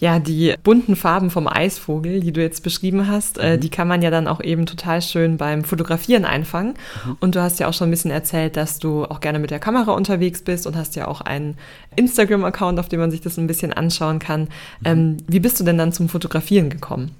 Ja, 0.00 0.18
die 0.18 0.54
bunten 0.62 0.96
Farben 0.96 1.30
vom 1.30 1.46
Eisvogel, 1.46 2.20
die 2.20 2.32
du 2.32 2.40
jetzt 2.40 2.62
beschrieben 2.62 3.06
hast, 3.06 3.36
äh, 3.36 3.42
mhm. 3.42 3.52
äh, 3.52 3.58
die 3.58 3.68
kann 3.68 3.86
man 3.86 4.00
ja 4.00 4.10
dann 4.10 4.26
auch 4.26 4.42
eben 4.42 4.64
total 4.64 5.02
schön 5.02 5.36
beim 5.36 5.62
Fotografieren 5.62 6.24
einfangen. 6.24 6.74
Mhm. 7.04 7.16
Und 7.20 7.34
du 7.34 7.42
hast 7.42 7.60
ja 7.60 7.68
auch 7.68 7.74
schon 7.74 7.88
ein 7.88 7.90
bisschen 7.90 8.10
erzählt, 8.10 8.56
dass 8.56 8.78
du 8.78 9.04
auch 9.04 9.20
gerne 9.20 9.38
mit 9.38 9.50
der 9.50 9.58
Kamera 9.58 9.92
unterwegs 9.92 10.40
bist 10.42 10.66
und 10.66 10.74
hast 10.74 10.96
ja 10.96 11.06
auch 11.06 11.20
einen 11.20 11.56
Instagram-Account, 11.96 12.80
auf 12.80 12.88
dem 12.88 12.98
man 12.98 13.10
sich 13.10 13.20
das 13.20 13.36
ein 13.36 13.46
bisschen 13.46 13.74
anschauen 13.74 14.18
kann. 14.18 14.42
Mhm. 14.42 14.46
Ähm, 14.84 15.16
wie 15.28 15.40
bist 15.40 15.60
du 15.60 15.64
denn 15.64 15.76
dann 15.76 15.92
zum 15.92 16.08
Fotografieren 16.08 16.70
gekommen? 16.70 17.10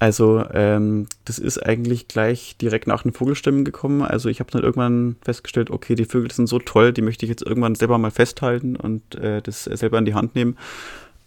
Also 0.00 0.44
ähm, 0.54 1.08
das 1.24 1.40
ist 1.40 1.58
eigentlich 1.58 2.06
gleich 2.06 2.56
direkt 2.60 2.86
nach 2.86 3.02
den 3.02 3.12
Vogelstimmen 3.12 3.64
gekommen. 3.64 4.02
Also 4.02 4.28
ich 4.28 4.38
habe 4.38 4.50
dann 4.52 4.62
irgendwann 4.62 5.16
festgestellt, 5.22 5.70
okay, 5.70 5.96
die 5.96 6.04
Vögel 6.04 6.30
sind 6.30 6.46
so 6.46 6.60
toll, 6.60 6.92
die 6.92 7.02
möchte 7.02 7.26
ich 7.26 7.30
jetzt 7.30 7.42
irgendwann 7.42 7.74
selber 7.74 7.98
mal 7.98 8.12
festhalten 8.12 8.76
und 8.76 9.16
äh, 9.16 9.42
das 9.42 9.64
selber 9.64 9.98
in 9.98 10.04
die 10.04 10.14
Hand 10.14 10.36
nehmen. 10.36 10.56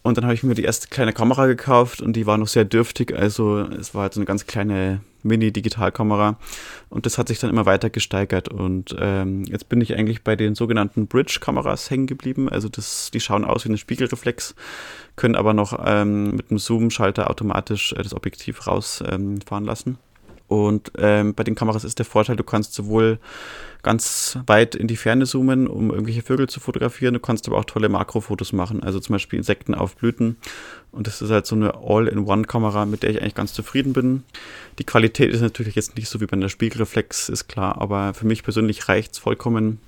Und 0.04 0.18
dann 0.18 0.26
habe 0.26 0.34
ich 0.34 0.44
mir 0.44 0.56
die 0.56 0.64
erste 0.64 0.88
kleine 0.88 1.14
Kamera 1.14 1.46
gekauft 1.46 2.02
und 2.02 2.14
die 2.14 2.26
war 2.26 2.38
noch 2.38 2.48
sehr 2.48 2.66
dürftig. 2.66 3.16
Also 3.16 3.60
es 3.60 3.94
war 3.94 4.04
halt 4.04 4.14
so 4.14 4.20
eine 4.20 4.26
ganz 4.26 4.48
kleine 4.48 5.02
Mini-Digitalkamera. 5.24 6.38
Und 6.90 7.06
das 7.06 7.18
hat 7.18 7.28
sich 7.28 7.40
dann 7.40 7.52
immer 7.52 7.68
weiter 7.68 7.90
gesteigert. 7.90 8.50
Und 8.50 8.96
ähm, 9.00 9.44
jetzt 9.46 9.70
bin 9.70 9.80
ich 9.80 9.96
eigentlich 9.96 10.24
bei 10.24 10.36
den 10.36 10.56
sogenannten 10.56 11.08
Bridge-Kameras 11.08 11.90
hängen 11.92 12.08
geblieben. 12.08 12.50
Also 12.50 12.68
das, 12.70 13.12
die 13.12 13.20
schauen 13.20 13.46
aus 13.46 13.66
wie 13.66 13.70
eine 13.70 13.78
Spiegelreflex, 13.78 14.56
können 15.16 15.36
aber 15.36 15.54
noch 15.54 15.80
ähm, 15.86 16.36
mit 16.36 16.50
einem 16.50 16.58
Zoom-Schalter 16.58 17.30
automatisch 17.30 17.94
äh, 17.94 18.02
das 18.02 18.16
Objektiv 18.16 18.66
rausfahren 18.66 19.42
ähm, 19.52 19.66
lassen. 19.66 19.98
Und 20.52 20.92
ähm, 20.98 21.34
bei 21.34 21.46
den 21.46 21.56
Kameras 21.56 21.86
ist 21.86 21.98
der 21.98 22.06
Vorteil, 22.06 22.36
du 22.36 22.44
kannst 22.44 22.74
sowohl 22.74 23.20
ganz 23.84 24.38
weit 24.48 24.76
in 24.76 24.88
die 24.88 24.98
Ferne 24.98 25.26
zoomen, 25.26 25.66
um 25.66 25.92
irgendwelche 25.92 26.24
Vögel 26.24 26.50
zu 26.50 26.60
fotografieren. 26.60 27.14
Du 27.14 27.22
kannst 27.22 27.48
aber 27.48 27.58
auch 27.58 27.64
tolle 27.64 27.88
Makrofotos 27.88 28.52
machen, 28.52 28.84
also 28.84 29.00
zum 29.00 29.14
Beispiel 29.14 29.40
Insekten 29.40 29.74
auf 29.74 29.96
Blüten. 29.96 30.36
Und 30.92 31.08
das 31.08 31.22
ist 31.22 31.30
halt 31.30 31.46
so 31.46 31.56
eine 31.56 31.76
All-in-One-Kamera, 31.76 32.86
mit 32.86 33.02
der 33.02 33.12
ich 33.12 33.22
eigentlich 33.22 33.36
ganz 33.36 33.54
zufrieden 33.54 33.94
bin. 33.94 34.24
Die 34.78 34.84
Qualität 34.84 35.32
ist 35.32 35.40
natürlich 35.40 35.76
jetzt 35.76 35.96
nicht 35.96 36.10
so 36.10 36.20
wie 36.20 36.26
bei 36.26 36.34
einer 36.34 36.50
Spiegelreflex, 36.50 37.30
ist 37.30 37.48
klar, 37.48 37.82
aber 37.82 38.14
für 38.14 38.26
mich 38.26 38.44
persönlich 38.44 38.90
reicht 38.90 39.14
es 39.14 39.20
vollkommen. 39.20 39.80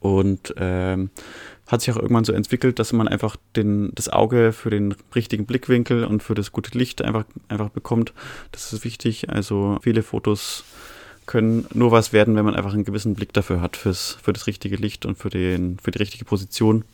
Und 0.00 0.54
ähm, 0.56 1.10
hat 1.68 1.82
sich 1.82 1.94
auch 1.94 2.00
irgendwann 2.00 2.24
so 2.24 2.32
entwickelt, 2.32 2.78
dass 2.78 2.92
man 2.92 3.06
einfach 3.06 3.36
den, 3.54 3.92
das 3.94 4.08
Auge 4.08 4.52
für 4.52 4.70
den 4.70 4.94
richtigen 5.14 5.44
Blickwinkel 5.44 6.04
und 6.04 6.22
für 6.22 6.34
das 6.34 6.50
gute 6.50 6.76
Licht 6.76 7.02
einfach, 7.02 7.24
einfach 7.48 7.68
bekommt. 7.68 8.14
Das 8.52 8.72
ist 8.72 8.84
wichtig. 8.84 9.30
Also 9.30 9.78
viele 9.82 10.02
Fotos 10.02 10.64
können 11.26 11.66
nur 11.74 11.92
was 11.92 12.14
werden, 12.14 12.34
wenn 12.36 12.46
man 12.46 12.54
einfach 12.54 12.72
einen 12.72 12.84
gewissen 12.84 13.14
Blick 13.14 13.34
dafür 13.34 13.60
hat, 13.60 13.76
fürs, 13.76 14.16
für 14.22 14.32
das 14.32 14.46
richtige 14.46 14.76
Licht 14.76 15.04
und 15.04 15.18
für, 15.18 15.28
den, 15.28 15.78
für 15.78 15.90
die 15.90 15.98
richtige 15.98 16.24
Position. 16.24 16.84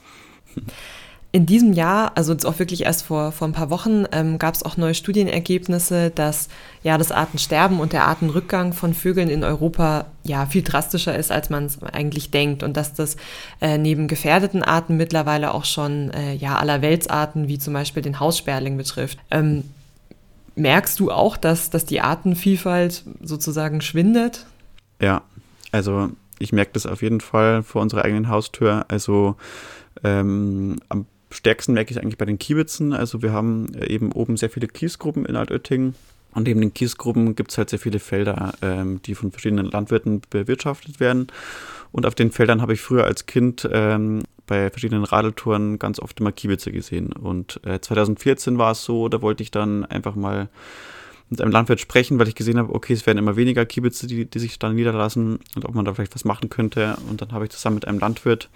In 1.34 1.46
diesem 1.46 1.72
Jahr, 1.72 2.12
also 2.14 2.30
jetzt 2.30 2.46
auch 2.46 2.60
wirklich 2.60 2.84
erst 2.84 3.06
vor, 3.06 3.32
vor 3.32 3.48
ein 3.48 3.52
paar 3.52 3.68
Wochen, 3.68 4.04
ähm, 4.12 4.38
gab 4.38 4.54
es 4.54 4.62
auch 4.62 4.76
neue 4.76 4.94
Studienergebnisse, 4.94 6.10
dass 6.10 6.48
ja 6.84 6.96
das 6.96 7.10
Artensterben 7.10 7.80
und 7.80 7.92
der 7.92 8.06
Artenrückgang 8.06 8.72
von 8.72 8.94
Vögeln 8.94 9.28
in 9.28 9.42
Europa 9.42 10.06
ja 10.22 10.46
viel 10.46 10.62
drastischer 10.62 11.18
ist, 11.18 11.32
als 11.32 11.50
man 11.50 11.64
es 11.64 11.82
eigentlich 11.82 12.30
denkt 12.30 12.62
und 12.62 12.76
dass 12.76 12.94
das 12.94 13.16
äh, 13.60 13.78
neben 13.78 14.06
gefährdeten 14.06 14.62
Arten 14.62 14.96
mittlerweile 14.96 15.54
auch 15.54 15.64
schon 15.64 16.12
äh, 16.12 16.34
ja 16.34 16.56
allerweltsarten 16.56 17.48
wie 17.48 17.58
zum 17.58 17.74
Beispiel 17.74 18.04
den 18.04 18.20
Haussperling 18.20 18.76
betrifft. 18.76 19.18
Ähm, 19.32 19.64
merkst 20.54 21.00
du 21.00 21.10
auch, 21.10 21.36
dass, 21.36 21.68
dass 21.68 21.84
die 21.84 22.00
Artenvielfalt 22.00 23.02
sozusagen 23.20 23.80
schwindet? 23.80 24.46
Ja, 25.02 25.22
also 25.72 26.10
ich 26.38 26.52
merke 26.52 26.74
das 26.74 26.86
auf 26.86 27.02
jeden 27.02 27.20
Fall 27.20 27.64
vor 27.64 27.82
unserer 27.82 28.04
eigenen 28.04 28.28
Haustür. 28.28 28.84
Also 28.86 29.34
ähm, 30.04 30.76
am 30.88 31.06
stärksten 31.34 31.74
merke 31.74 31.92
ich 31.92 32.00
eigentlich 32.00 32.18
bei 32.18 32.24
den 32.24 32.38
Kiebitzen. 32.38 32.92
Also 32.92 33.22
wir 33.22 33.32
haben 33.32 33.74
äh, 33.74 33.86
eben 33.88 34.12
oben 34.12 34.36
sehr 34.36 34.50
viele 34.50 34.68
Kiesgruppen 34.68 35.26
in 35.26 35.36
Altötting. 35.36 35.94
Und 36.32 36.48
neben 36.48 36.60
den 36.60 36.74
Kiesgruppen 36.74 37.36
gibt 37.36 37.52
es 37.52 37.58
halt 37.58 37.70
sehr 37.70 37.78
viele 37.78 38.00
Felder, 38.00 38.54
ähm, 38.60 39.00
die 39.02 39.14
von 39.14 39.30
verschiedenen 39.30 39.66
Landwirten 39.66 40.20
bewirtschaftet 40.30 40.98
werden. 40.98 41.28
Und 41.92 42.06
auf 42.06 42.16
den 42.16 42.32
Feldern 42.32 42.60
habe 42.60 42.72
ich 42.72 42.80
früher 42.80 43.04
als 43.04 43.26
Kind 43.26 43.68
ähm, 43.72 44.22
bei 44.46 44.68
verschiedenen 44.70 45.04
Radeltouren 45.04 45.78
ganz 45.78 46.00
oft 46.00 46.18
immer 46.18 46.32
Kiebitze 46.32 46.72
gesehen. 46.72 47.12
Und 47.12 47.60
äh, 47.64 47.80
2014 47.80 48.58
war 48.58 48.72
es 48.72 48.84
so, 48.84 49.08
da 49.08 49.22
wollte 49.22 49.44
ich 49.44 49.52
dann 49.52 49.84
einfach 49.84 50.16
mal 50.16 50.48
mit 51.30 51.40
einem 51.40 51.52
Landwirt 51.52 51.80
sprechen, 51.80 52.18
weil 52.18 52.28
ich 52.28 52.34
gesehen 52.34 52.58
habe, 52.58 52.74
okay, 52.74 52.92
es 52.92 53.06
werden 53.06 53.18
immer 53.18 53.36
weniger 53.36 53.64
Kiebitze, 53.64 54.06
die, 54.06 54.24
die 54.26 54.38
sich 54.38 54.58
dann 54.58 54.74
niederlassen 54.74 55.38
und 55.54 55.64
ob 55.64 55.74
man 55.74 55.84
da 55.84 55.94
vielleicht 55.94 56.14
was 56.14 56.24
machen 56.24 56.50
könnte. 56.50 56.96
Und 57.08 57.22
dann 57.22 57.32
habe 57.32 57.44
ich 57.44 57.50
zusammen 57.50 57.76
mit 57.76 57.86
einem 57.86 57.98
Landwirt 57.98 58.50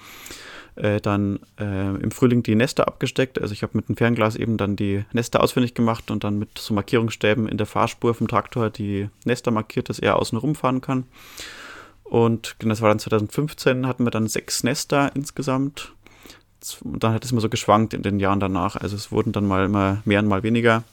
äh, 0.78 1.00
dann 1.00 1.40
äh, 1.58 1.94
im 1.96 2.10
Frühling 2.10 2.42
die 2.42 2.54
Nester 2.54 2.86
abgesteckt. 2.86 3.40
Also 3.40 3.52
ich 3.52 3.62
habe 3.62 3.76
mit 3.76 3.88
dem 3.88 3.96
Fernglas 3.96 4.36
eben 4.36 4.56
dann 4.56 4.76
die 4.76 5.04
Nester 5.12 5.42
ausfindig 5.42 5.74
gemacht 5.74 6.10
und 6.10 6.24
dann 6.24 6.38
mit 6.38 6.58
so 6.58 6.74
Markierungsstäben 6.74 7.48
in 7.48 7.58
der 7.58 7.66
Fahrspur 7.66 8.14
vom 8.14 8.28
Traktor 8.28 8.70
die 8.70 9.08
Nester 9.24 9.50
markiert, 9.50 9.88
dass 9.88 9.98
er 9.98 10.16
außen 10.16 10.38
rumfahren 10.38 10.80
kann. 10.80 11.04
Und 12.04 12.56
genau, 12.58 12.70
das 12.70 12.80
war 12.80 12.88
dann 12.88 12.98
2015, 12.98 13.86
hatten 13.86 14.04
wir 14.04 14.10
dann 14.10 14.28
sechs 14.28 14.64
Nester 14.64 15.10
insgesamt. 15.14 15.92
Und 16.82 17.04
dann 17.04 17.12
hat 17.12 17.24
es 17.24 17.32
immer 17.32 17.40
so 17.40 17.48
geschwankt 17.48 17.92
in 17.92 18.02
den 18.02 18.18
Jahren 18.18 18.40
danach. 18.40 18.76
Also 18.76 18.96
es 18.96 19.12
wurden 19.12 19.32
dann 19.32 19.46
mal 19.46 19.66
immer 19.66 20.00
mehr 20.04 20.20
und 20.20 20.28
mal 20.28 20.42
weniger. 20.42 20.84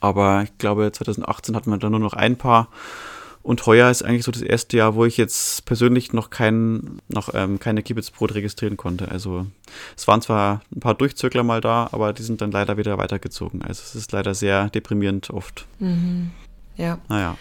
Aber 0.00 0.42
ich 0.42 0.56
glaube, 0.58 0.92
2018 0.92 1.56
hatten 1.56 1.70
wir 1.70 1.78
dann 1.78 1.90
nur 1.90 2.00
noch 2.00 2.12
ein 2.12 2.36
Paar. 2.36 2.68
Und 3.48 3.64
heuer 3.64 3.90
ist 3.90 4.02
eigentlich 4.02 4.24
so 4.24 4.30
das 4.30 4.42
erste 4.42 4.76
Jahr, 4.76 4.94
wo 4.94 5.06
ich 5.06 5.16
jetzt 5.16 5.64
persönlich 5.64 6.12
noch, 6.12 6.28
kein, 6.28 7.00
noch 7.08 7.30
ähm, 7.32 7.58
keine 7.58 7.82
Kiebitzbrot 7.82 8.34
registrieren 8.34 8.76
konnte. 8.76 9.10
Also 9.10 9.46
es 9.96 10.06
waren 10.06 10.20
zwar 10.20 10.60
ein 10.70 10.80
paar 10.80 10.94
Durchzögler 10.94 11.42
mal 11.42 11.62
da, 11.62 11.88
aber 11.92 12.12
die 12.12 12.24
sind 12.24 12.42
dann 12.42 12.50
leider 12.50 12.76
wieder 12.76 12.98
weitergezogen. 12.98 13.62
Also 13.62 13.80
es 13.82 13.94
ist 13.94 14.12
leider 14.12 14.34
sehr 14.34 14.68
deprimierend 14.68 15.30
oft. 15.30 15.66
Mhm. 15.78 16.30
Ja. 16.76 16.98
Naja. 17.08 17.38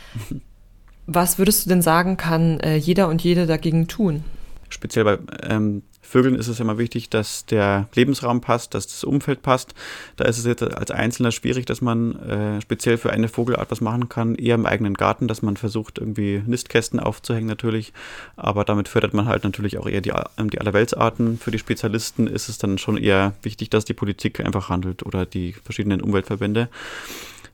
Was 1.07 1.39
würdest 1.39 1.65
du 1.65 1.69
denn 1.71 1.81
sagen, 1.81 2.15
kann 2.15 2.61
äh, 2.61 2.77
jeder 2.77 3.09
und 3.09 3.21
jede 3.21 3.45
dagegen 3.45 3.89
tun? 3.89 4.23
Speziell 4.69 5.03
bei 5.03 5.17
ähm, 5.43 5.83
Vögeln 6.07 6.35
ist 6.35 6.47
es 6.47 6.61
immer 6.61 6.77
wichtig, 6.77 7.09
dass 7.09 7.45
der 7.45 7.89
Lebensraum 7.93 8.39
passt, 8.39 8.73
dass 8.73 8.87
das 8.87 9.03
Umfeld 9.03 9.41
passt. 9.41 9.75
Da 10.15 10.23
ist 10.23 10.37
es 10.37 10.45
jetzt 10.45 10.63
als 10.63 10.89
Einzelner 10.89 11.33
schwierig, 11.33 11.65
dass 11.65 11.81
man 11.81 12.15
äh, 12.21 12.61
speziell 12.61 12.97
für 12.97 13.11
eine 13.11 13.27
Vogelart 13.27 13.69
was 13.71 13.81
machen 13.81 14.07
kann, 14.07 14.35
eher 14.35 14.55
im 14.55 14.65
eigenen 14.65 14.93
Garten, 14.93 15.27
dass 15.27 15.41
man 15.41 15.57
versucht, 15.57 15.97
irgendwie 15.97 16.41
Nistkästen 16.45 17.01
aufzuhängen 17.01 17.47
natürlich. 17.47 17.91
Aber 18.37 18.63
damit 18.63 18.87
fördert 18.87 19.13
man 19.13 19.25
halt 19.25 19.43
natürlich 19.43 19.77
auch 19.77 19.87
eher 19.87 19.99
die, 19.99 20.13
ähm, 20.37 20.49
die 20.49 20.61
Allerweltsarten. 20.61 21.37
Für 21.39 21.51
die 21.51 21.59
Spezialisten 21.59 22.27
ist 22.27 22.47
es 22.47 22.57
dann 22.57 22.77
schon 22.77 22.95
eher 22.95 23.33
wichtig, 23.41 23.69
dass 23.69 23.83
die 23.83 23.93
Politik 23.93 24.39
einfach 24.39 24.69
handelt 24.69 25.05
oder 25.05 25.25
die 25.25 25.51
verschiedenen 25.51 26.01
Umweltverbände 26.01 26.69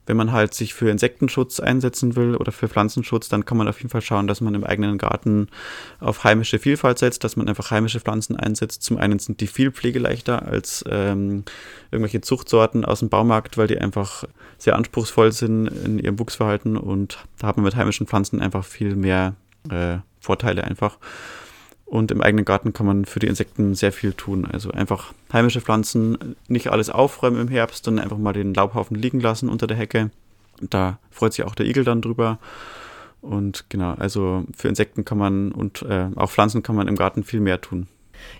wenn 0.06 0.18
man 0.18 0.32
halt 0.32 0.54
sich 0.54 0.74
für 0.74 0.90
Insektenschutz 0.90 1.60
einsetzen 1.60 2.16
will 2.16 2.36
oder 2.36 2.52
für 2.52 2.68
Pflanzenschutz, 2.68 3.30
dann 3.30 3.46
kann 3.46 3.58
man 3.58 3.68
auf 3.68 3.78
jeden 3.78 3.90
Fall 3.90 4.02
schauen, 4.02 4.28
dass 4.28 4.42
man 4.42 4.54
im 4.54 4.64
eigenen 4.64 4.98
Garten 4.98 5.48
auf 6.00 6.24
heimische 6.24 6.60
Vielfalt 6.60 7.00
setzt, 7.00 7.24
dass 7.24 7.36
man 7.36 7.48
einfach 7.48 7.72
heimische 7.72 8.00
Pflanzen 8.00 8.36
einsetzt. 8.36 8.84
Zum 8.84 8.98
einen 8.98 9.20
sind 9.20 9.40
die 9.40 9.48
viel 9.48 9.72
pflegeleichter 9.72 10.46
als 10.46 10.84
ähm, 10.90 11.44
irgendwelche 11.92 12.22
Zuchtsorten 12.22 12.84
aus 12.86 13.00
dem 13.00 13.10
Baumarkt, 13.10 13.58
weil 13.58 13.68
die 13.68 13.78
einfach 13.78 14.26
sehr 14.58 14.76
anspruchsvoll 14.76 15.32
sind 15.32 15.68
in 15.68 16.00
ihrem 16.00 16.20
Wuchsverhalten 16.20 16.78
und 16.78 17.18
da 17.40 17.48
hat 17.48 17.58
man 17.58 17.66
mit 17.66 17.76
heimischen 17.76 18.08
Pflanzen 18.08 18.42
einfach 18.42 18.66
viel 18.66 18.96
mehr 18.96 19.36
äh, 19.70 19.98
Vorteile 20.20 20.64
einfach. 20.64 20.98
Und 21.94 22.10
im 22.10 22.22
eigenen 22.22 22.44
Garten 22.44 22.74
kann 22.74 22.88
man 22.88 23.06
für 23.06 23.20
die 23.20 23.28
Insekten 23.28 23.76
sehr 23.76 23.92
viel 23.92 24.14
tun. 24.14 24.48
Also 24.52 24.72
einfach 24.72 25.14
heimische 25.32 25.62
Pflanzen, 25.62 26.36
nicht 26.48 26.70
alles 26.70 26.90
aufräumen 26.90 27.40
im 27.40 27.48
Herbst, 27.48 27.86
sondern 27.86 28.04
einfach 28.04 28.18
mal 28.18 28.34
den 28.34 28.56
Laubhaufen 28.56 28.98
liegen 28.98 29.20
lassen 29.20 29.48
unter 29.48 29.68
der 29.68 29.78
Hecke. 29.78 30.10
Da 30.60 30.98
freut 31.12 31.34
sich 31.34 31.46
auch 31.46 31.54
der 31.54 31.68
Igel 31.68 31.84
dann 31.84 32.02
drüber. 32.02 32.40
Und 33.22 33.70
genau, 33.70 33.94
also 33.94 34.44
für 34.58 34.70
Insekten 34.70 35.06
kann 35.06 35.20
man 35.20 35.52
und 35.52 35.84
äh, 35.84 36.08
auch 36.16 36.32
Pflanzen 36.32 36.64
kann 36.64 36.76
man 36.76 36.88
im 36.88 36.96
Garten 36.96 37.24
viel 37.24 37.42
mehr 37.42 37.62
tun. 37.62 37.86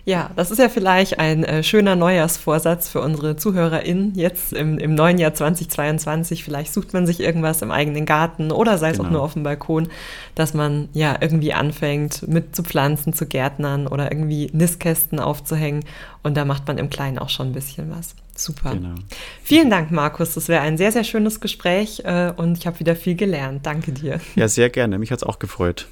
Ja, 0.06 0.30
das 0.36 0.50
ist 0.50 0.58
ja 0.58 0.68
vielleicht 0.68 1.18
ein 1.18 1.44
äh, 1.44 1.62
schöner 1.62 1.96
Neujahrsvorsatz 1.96 2.90
für 2.90 3.00
unsere 3.00 3.36
ZuhörerInnen 3.36 4.14
jetzt 4.14 4.52
im, 4.52 4.78
im 4.78 4.94
neuen 4.94 5.18
Jahr 5.18 5.32
2022. 5.32 6.44
Vielleicht 6.44 6.74
sucht 6.74 6.92
man 6.92 7.06
sich 7.06 7.20
irgendwas 7.20 7.62
im 7.62 7.70
eigenen 7.70 8.04
Garten 8.04 8.52
oder 8.52 8.76
sei 8.76 8.90
es 8.90 8.98
genau. 8.98 9.08
auch 9.08 9.12
nur 9.12 9.22
auf 9.22 9.32
dem 9.32 9.44
Balkon, 9.44 9.88
dass 10.34 10.52
man 10.52 10.90
ja 10.92 11.16
irgendwie 11.20 11.54
anfängt 11.54 12.28
mit 12.28 12.54
zu 12.54 12.62
pflanzen, 12.62 13.14
zu 13.14 13.24
Gärtnern 13.26 13.86
oder 13.86 14.12
irgendwie 14.12 14.50
Nistkästen 14.52 15.20
aufzuhängen. 15.20 15.84
Und 16.22 16.36
da 16.36 16.44
macht 16.44 16.66
man 16.66 16.76
im 16.76 16.90
Kleinen 16.90 17.18
auch 17.18 17.30
schon 17.30 17.48
ein 17.48 17.52
bisschen 17.52 17.90
was. 17.90 18.14
Super. 18.36 18.72
Genau. 18.72 18.94
Vielen 19.42 19.70
Dank, 19.70 19.90
Markus. 19.90 20.34
Das 20.34 20.48
wäre 20.48 20.60
ein 20.62 20.76
sehr, 20.76 20.92
sehr 20.92 21.04
schönes 21.04 21.40
Gespräch 21.40 22.02
äh, 22.04 22.32
und 22.36 22.58
ich 22.58 22.66
habe 22.66 22.80
wieder 22.80 22.96
viel 22.96 23.14
gelernt. 23.14 23.64
Danke 23.64 23.92
dir. 23.92 24.20
Ja, 24.34 24.48
sehr 24.48 24.68
gerne. 24.70 24.98
Mich 24.98 25.10
hat 25.12 25.18
es 25.18 25.24
auch 25.24 25.38
gefreut. 25.38 25.86